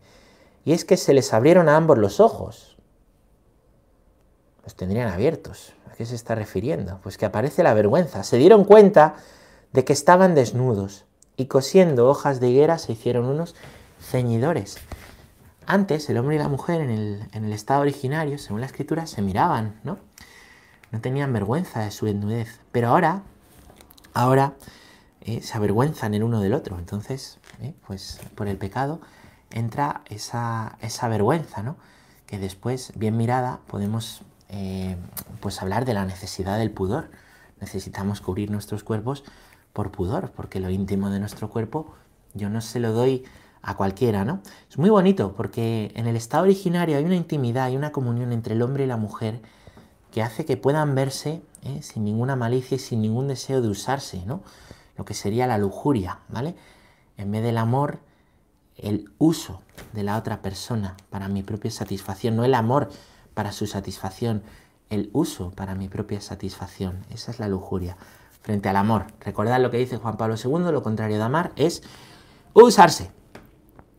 Y 0.67 0.73
es 0.73 0.84
que 0.84 0.97
se 0.97 1.13
les 1.13 1.34
abrieron 1.34 1.69
a 1.69 1.77
ambos 1.77 1.97
los 1.97 2.19
ojos. 2.19 2.75
Los 4.65 4.75
tendrían 4.75 5.08
abiertos. 5.08 5.71
¿A 5.89 5.93
qué 5.93 6.06
se 6.06 6.13
está 6.13 6.36
refiriendo? 6.36 6.99
Pues 7.03 7.17
que 7.17 7.25
aparece 7.25 7.63
la 7.63 7.73
vergüenza. 7.73 8.25
Se 8.25 8.36
dieron 8.36 8.65
cuenta 8.65 9.15
de 9.71 9.86
que 9.86 9.93
estaban 9.93 10.36
desnudos 10.36 11.06
y 11.38 11.45
cosiendo 11.45 12.10
hojas 12.10 12.41
de 12.41 12.49
higuera 12.49 12.80
se 12.80 12.91
hicieron 12.91 13.27
unos 13.27 13.56
ceñidores. 14.01 14.77
Antes 15.65 16.10
el 16.10 16.17
hombre 16.17 16.36
y 16.36 16.39
la 16.39 16.49
mujer 16.49 16.82
en 16.82 16.89
el, 17.32 17.53
estado 17.53 17.80
originario, 17.80 18.38
según 18.38 18.60
la 18.60 18.67
escritura, 18.67 19.08
se 19.08 19.21
miraban, 19.21 19.80
¿no? 19.86 19.99
No 20.91 20.99
tenían 20.99 21.32
vergüenza 21.32 21.80
de 21.80 21.91
su 21.91 22.08
desnudez. 22.08 22.60
Pero 22.73 22.89
ahora, 22.89 23.23
ahora 24.13 24.56
eh, 25.21 25.41
se 25.41 25.56
avergüenzan 25.56 26.13
el 26.13 26.23
uno 26.23 26.41
del 26.41 26.53
otro. 26.53 26.77
Entonces, 26.77 27.39
eh, 27.62 27.73
pues 27.88 28.19
por 28.36 28.49
el 28.49 28.58
pecado 28.58 28.99
entra 29.51 30.01
esa, 30.10 30.77
esa 30.81 31.07
vergüenza, 31.07 31.63
¿no? 31.63 31.75
Que 32.25 32.39
después, 32.39 32.93
bien 32.95 33.15
mirada, 33.17 33.60
podemos 33.67 34.21
eh, 34.49 34.97
pues 35.39 35.62
hablar 35.62 35.86
de 35.86 35.93
la 35.93 36.05
necesidad 36.05 36.57
del 36.57 36.71
pudor. 36.71 37.10
Necesitamos 37.60 38.21
cubrir 38.21 38.51
nuestros 38.51 38.83
cuerpos 38.83 39.23
por 39.73 39.91
pudor, 39.91 40.31
porque 40.31 40.60
lo 40.60 40.69
íntimo 40.69 41.10
de 41.10 41.19
nuestro 41.19 41.49
cuerpo 41.49 41.93
yo 42.33 42.49
no 42.49 42.62
se 42.62 42.79
lo 42.79 42.91
doy 42.91 43.23
a 43.62 43.75
cualquiera, 43.75 44.23
¿no? 44.23 44.41
Es 44.69 44.77
muy 44.77 44.89
bonito 44.89 45.33
porque 45.36 45.91
en 45.95 46.07
el 46.07 46.15
estado 46.15 46.43
originario 46.43 46.97
hay 46.97 47.03
una 47.03 47.15
intimidad 47.15 47.69
y 47.69 47.75
una 47.75 47.91
comunión 47.91 48.31
entre 48.31 48.53
el 48.53 48.62
hombre 48.62 48.83
y 48.86 48.88
la 48.88 48.97
mujer 48.97 49.41
que 50.12 50.21
hace 50.21 50.45
que 50.45 50.57
puedan 50.57 50.95
verse 50.95 51.41
¿eh? 51.63 51.81
sin 51.81 52.05
ninguna 52.05 52.36
malicia 52.36 52.75
y 52.75 52.79
sin 52.79 53.01
ningún 53.01 53.27
deseo 53.27 53.62
de 53.62 53.67
usarse, 53.67 54.23
¿no? 54.25 54.41
Lo 54.95 55.05
que 55.05 55.13
sería 55.13 55.47
la 55.47 55.57
lujuria, 55.57 56.19
¿vale? 56.29 56.55
En 57.17 57.31
vez 57.31 57.43
del 57.43 57.57
amor, 57.57 57.99
el 58.77 59.11
uso 59.17 59.61
de 59.93 60.03
la 60.03 60.17
otra 60.17 60.41
persona 60.41 60.95
para 61.09 61.27
mi 61.27 61.43
propia 61.43 61.71
satisfacción, 61.71 62.35
no 62.35 62.43
el 62.43 62.53
amor 62.53 62.89
para 63.33 63.51
su 63.51 63.67
satisfacción, 63.67 64.43
el 64.89 65.09
uso 65.13 65.51
para 65.51 65.75
mi 65.75 65.89
propia 65.89 66.21
satisfacción. 66.21 67.05
Esa 67.09 67.31
es 67.31 67.39
la 67.39 67.47
lujuria. 67.47 67.97
Frente 68.41 68.69
al 68.69 68.77
amor. 68.77 69.07
Recordad 69.19 69.61
lo 69.61 69.71
que 69.71 69.77
dice 69.77 69.97
Juan 69.97 70.17
Pablo 70.17 70.35
II, 70.41 70.71
lo 70.71 70.83
contrario 70.83 71.17
de 71.17 71.23
amar 71.23 71.51
es 71.55 71.83
usarse. 72.53 73.11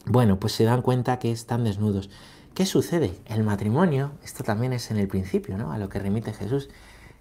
Bueno, 0.06 0.38
pues 0.38 0.54
se 0.54 0.64
dan 0.64 0.82
cuenta 0.82 1.18
que 1.18 1.30
están 1.30 1.64
desnudos. 1.64 2.08
¿Qué 2.54 2.64
sucede? 2.64 3.20
El 3.26 3.44
matrimonio, 3.44 4.12
esto 4.24 4.42
también 4.42 4.72
es 4.72 4.90
en 4.90 4.96
el 4.96 5.06
principio, 5.06 5.58
¿no? 5.58 5.70
A 5.70 5.78
lo 5.78 5.88
que 5.88 5.98
remite 5.98 6.32
Jesús, 6.32 6.70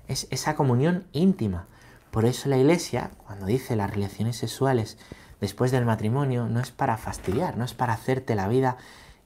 es 0.08 0.28
esa 0.32 0.56
comunión 0.56 1.06
íntima. 1.12 1.68
Por 2.12 2.26
eso 2.26 2.50
la 2.50 2.58
iglesia, 2.58 3.12
cuando 3.26 3.46
dice 3.46 3.76
las 3.76 3.92
relaciones 3.92 4.38
sexuales 4.38 4.98
después 5.42 5.72
del 5.72 5.86
matrimonio, 5.86 6.48
no 6.48 6.60
es 6.60 6.72
para 6.72 6.98
fastidiar, 6.98 7.58
no 7.58 7.66
es 7.66 7.74
para 7.74 7.94
hacerte 7.94 8.36
la 8.36 8.48
vida 8.48 8.78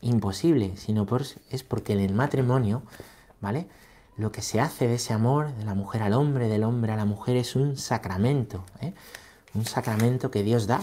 imposible, 0.01 0.75
sino 0.77 1.07
es 1.49 1.63
porque 1.63 1.93
en 1.93 1.99
el 1.99 2.13
matrimonio, 2.13 2.83
¿vale? 3.39 3.67
Lo 4.17 4.31
que 4.31 4.41
se 4.41 4.59
hace 4.59 4.87
de 4.87 4.95
ese 4.95 5.13
amor, 5.13 5.53
de 5.55 5.65
la 5.65 5.73
mujer 5.73 6.03
al 6.03 6.13
hombre, 6.13 6.47
del 6.47 6.63
hombre 6.63 6.91
a 6.91 6.97
la 6.97 7.05
mujer, 7.05 7.37
es 7.37 7.55
un 7.55 7.77
sacramento, 7.77 8.63
¿eh? 8.81 8.93
un 9.53 9.65
sacramento 9.65 10.31
que 10.31 10.43
Dios 10.43 10.67
da 10.67 10.81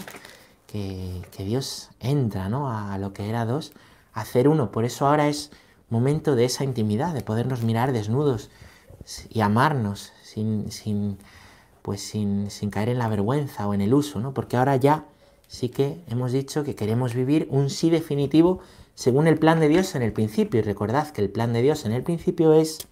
que, 0.71 1.43
Dios 1.45 1.89
entra 1.99 2.49
¿no? 2.49 2.69
a, 2.71 2.97
lo 2.97 3.13
que 3.13 3.27
era 3.27 3.45
dos, 3.45 3.73
a 4.13 4.21
hacer 4.21 4.47
uno. 4.47 4.71
Por 4.71 4.85
eso 4.85 5.07
ahora 5.07 5.27
es 5.27 5.51
momento 5.89 6.35
de 6.35 6.45
esa 6.45 6.63
intimidad, 6.63 7.13
de 7.13 7.21
podernos 7.21 7.63
mirar 7.63 7.91
desnudos 7.91 8.49
y 9.29 9.41
amarnos 9.41 10.13
sin, 10.21 10.71
sin 10.71 11.17
pues 11.81 12.01
sin, 12.01 12.51
sin, 12.51 12.69
caer 12.69 12.89
en 12.89 12.99
la 12.99 13.07
vergüenza 13.07 13.67
o 13.67 13.73
en 13.73 13.81
el 13.81 13.93
uso, 13.93 14.19
¿no? 14.19 14.33
Porque 14.33 14.57
ahora 14.57 14.75
ya 14.75 15.05
sí 15.49 15.69
que 15.69 15.99
hemos 16.07 16.31
dicho 16.31 16.63
que 16.63 16.75
queremos 16.75 17.15
vivir 17.15 17.47
un 17.49 17.71
sí 17.71 17.89
definitivo 17.89 18.59
según 18.93 19.27
el 19.27 19.39
plan 19.39 19.59
de 19.59 19.67
Dios 19.67 19.95
en 19.95 20.03
el 20.03 20.13
principio. 20.13 20.59
Y 20.59 20.63
recordad 20.63 21.09
que 21.09 21.21
el 21.21 21.29
plan 21.29 21.51
de 21.53 21.63
Dios 21.63 21.85
en 21.85 21.91
el 21.91 22.03
principio 22.03 22.53
es 22.53 22.87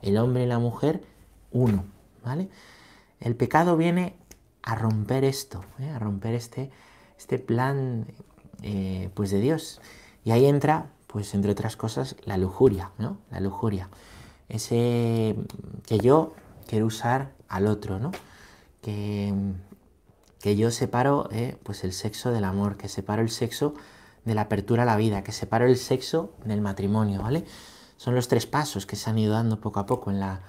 el 0.00 0.16
hombre 0.16 0.44
y 0.44 0.46
la 0.46 0.60
mujer 0.60 1.02
uno, 1.50 1.84
¿vale? 2.24 2.48
El 3.18 3.34
pecado 3.34 3.76
viene 3.76 4.14
a 4.62 4.76
romper 4.76 5.24
esto, 5.24 5.64
¿eh? 5.80 5.90
a 5.90 5.98
romper 5.98 6.34
este, 6.34 6.70
este 7.18 7.40
plan 7.40 8.06
eh, 8.62 9.10
pues 9.14 9.30
de 9.32 9.40
Dios. 9.40 9.80
Y 10.24 10.30
ahí 10.30 10.46
entra, 10.46 10.92
pues 11.08 11.34
entre 11.34 11.50
otras 11.50 11.74
cosas, 11.74 12.14
la 12.24 12.36
lujuria, 12.36 12.92
¿no? 12.96 13.18
La 13.32 13.40
lujuria. 13.40 13.88
Ese 14.48 15.34
que 15.84 15.98
yo 15.98 16.32
quiero 16.68 16.86
usar 16.86 17.32
al 17.48 17.66
otro, 17.66 17.98
¿no? 17.98 18.12
Que, 18.82 19.34
que 20.48 20.56
yo 20.56 20.70
separo 20.70 21.28
eh, 21.30 21.58
pues 21.62 21.84
el 21.84 21.92
sexo 21.92 22.32
del 22.32 22.44
amor, 22.44 22.78
que 22.78 22.88
separo 22.88 23.20
el 23.20 23.28
sexo 23.28 23.74
de 24.24 24.34
la 24.34 24.40
apertura 24.40 24.84
a 24.84 24.86
la 24.86 24.96
vida, 24.96 25.22
que 25.22 25.30
separo 25.30 25.66
el 25.66 25.76
sexo 25.76 26.32
del 26.42 26.62
matrimonio, 26.62 27.20
¿vale? 27.20 27.44
Son 27.98 28.14
los 28.14 28.28
tres 28.28 28.46
pasos 28.46 28.86
que 28.86 28.96
se 28.96 29.10
han 29.10 29.18
ido 29.18 29.34
dando 29.34 29.60
poco 29.60 29.78
a 29.78 29.84
poco 29.84 30.10
en 30.10 30.20
la, 30.20 30.40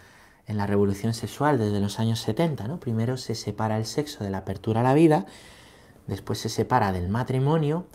en 0.47 0.55
la 0.55 0.67
revolución 0.67 1.13
sexual 1.13 1.57
desde 1.57 1.81
los 1.81 1.99
años 1.99 2.21
70, 2.21 2.65
¿no? 2.69 2.79
Primero 2.79 3.17
se 3.17 3.35
separa 3.35 3.75
el 3.75 3.85
sexo 3.85 4.23
de 4.23 4.29
la 4.29 4.37
apertura 4.37 4.79
a 4.79 4.83
la 4.83 4.93
vida, 4.93 5.25
después 6.07 6.39
se 6.39 6.47
separa 6.47 6.93
del 6.93 7.09
matrimonio, 7.09 7.85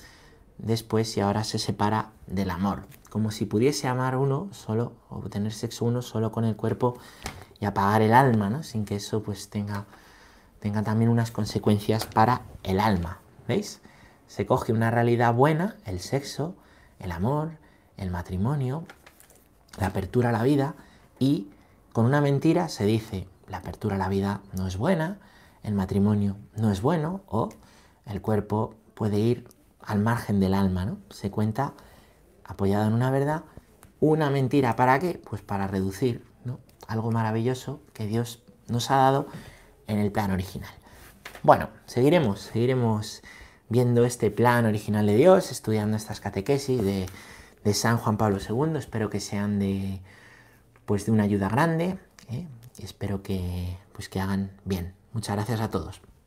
después 0.58 1.16
y 1.16 1.22
ahora 1.22 1.42
se 1.42 1.58
separa 1.58 2.10
del 2.26 2.50
amor. 2.50 2.82
Como 3.08 3.30
si 3.30 3.46
pudiese 3.46 3.88
amar 3.88 4.18
uno 4.18 4.50
solo, 4.52 4.92
o 5.08 5.20
tener 5.30 5.54
sexo 5.54 5.86
uno 5.86 6.02
solo 6.02 6.32
con 6.32 6.44
el 6.44 6.54
cuerpo 6.54 6.98
y 7.60 7.64
apagar 7.64 8.02
el 8.02 8.12
alma, 8.12 8.50
¿no? 8.50 8.62
Sin 8.62 8.84
que 8.84 8.96
eso 8.96 9.22
pues 9.22 9.48
tenga, 9.48 9.86
tenga 10.64 10.82
también 10.82 11.10
unas 11.10 11.30
consecuencias 11.30 12.06
para 12.06 12.40
el 12.62 12.80
alma. 12.80 13.18
¿Veis? 13.46 13.82
Se 14.26 14.46
coge 14.46 14.72
una 14.72 14.90
realidad 14.90 15.34
buena, 15.34 15.76
el 15.84 16.00
sexo, 16.00 16.56
el 16.98 17.12
amor, 17.12 17.58
el 17.98 18.10
matrimonio, 18.10 18.84
la 19.78 19.88
apertura 19.88 20.30
a 20.30 20.32
la 20.32 20.42
vida, 20.42 20.74
y 21.18 21.50
con 21.92 22.06
una 22.06 22.22
mentira 22.22 22.70
se 22.70 22.86
dice, 22.86 23.28
la 23.46 23.58
apertura 23.58 23.96
a 23.96 23.98
la 23.98 24.08
vida 24.08 24.40
no 24.54 24.66
es 24.66 24.78
buena, 24.78 25.18
el 25.62 25.74
matrimonio 25.74 26.38
no 26.56 26.72
es 26.72 26.80
bueno, 26.80 27.20
o 27.26 27.50
el 28.06 28.22
cuerpo 28.22 28.74
puede 28.94 29.18
ir 29.18 29.46
al 29.82 29.98
margen 29.98 30.40
del 30.40 30.54
alma, 30.54 30.86
¿no? 30.86 30.96
Se 31.10 31.30
cuenta, 31.30 31.74
apoyado 32.42 32.86
en 32.86 32.94
una 32.94 33.10
verdad, 33.10 33.44
una 34.00 34.30
mentira, 34.30 34.76
¿para 34.76 34.98
qué? 34.98 35.20
Pues 35.28 35.42
para 35.42 35.66
reducir, 35.66 36.24
¿no? 36.46 36.58
Algo 36.88 37.10
maravilloso 37.10 37.82
que 37.92 38.06
Dios 38.06 38.42
nos 38.66 38.90
ha 38.90 38.96
dado 38.96 39.26
en 39.86 39.98
el 39.98 40.10
plan 40.12 40.30
original. 40.30 40.72
Bueno, 41.42 41.68
seguiremos, 41.86 42.40
seguiremos 42.40 43.22
viendo 43.68 44.04
este 44.04 44.30
plan 44.30 44.66
original 44.66 45.06
de 45.06 45.16
Dios, 45.16 45.50
estudiando 45.50 45.96
estas 45.96 46.20
catequesis 46.20 46.82
de, 46.82 47.06
San 47.72 47.96
Juan 47.96 48.16
Pablo 48.16 48.38
II. 48.38 48.78
Espero 48.78 49.08
que 49.08 49.20
sean 49.20 49.58
de, 49.58 50.00
pues, 50.84 51.06
de 51.06 51.12
una 51.12 51.24
ayuda 51.24 51.48
grande 51.48 51.98
¿eh? 52.30 52.46
espero 52.78 53.22
que, 53.22 53.76
pues, 53.92 54.08
que 54.08 54.20
hagan 54.20 54.50
bien. 54.64 54.94
Muchas 55.12 55.36
gracias 55.36 55.60
a 55.60 55.70
todos. 55.70 56.00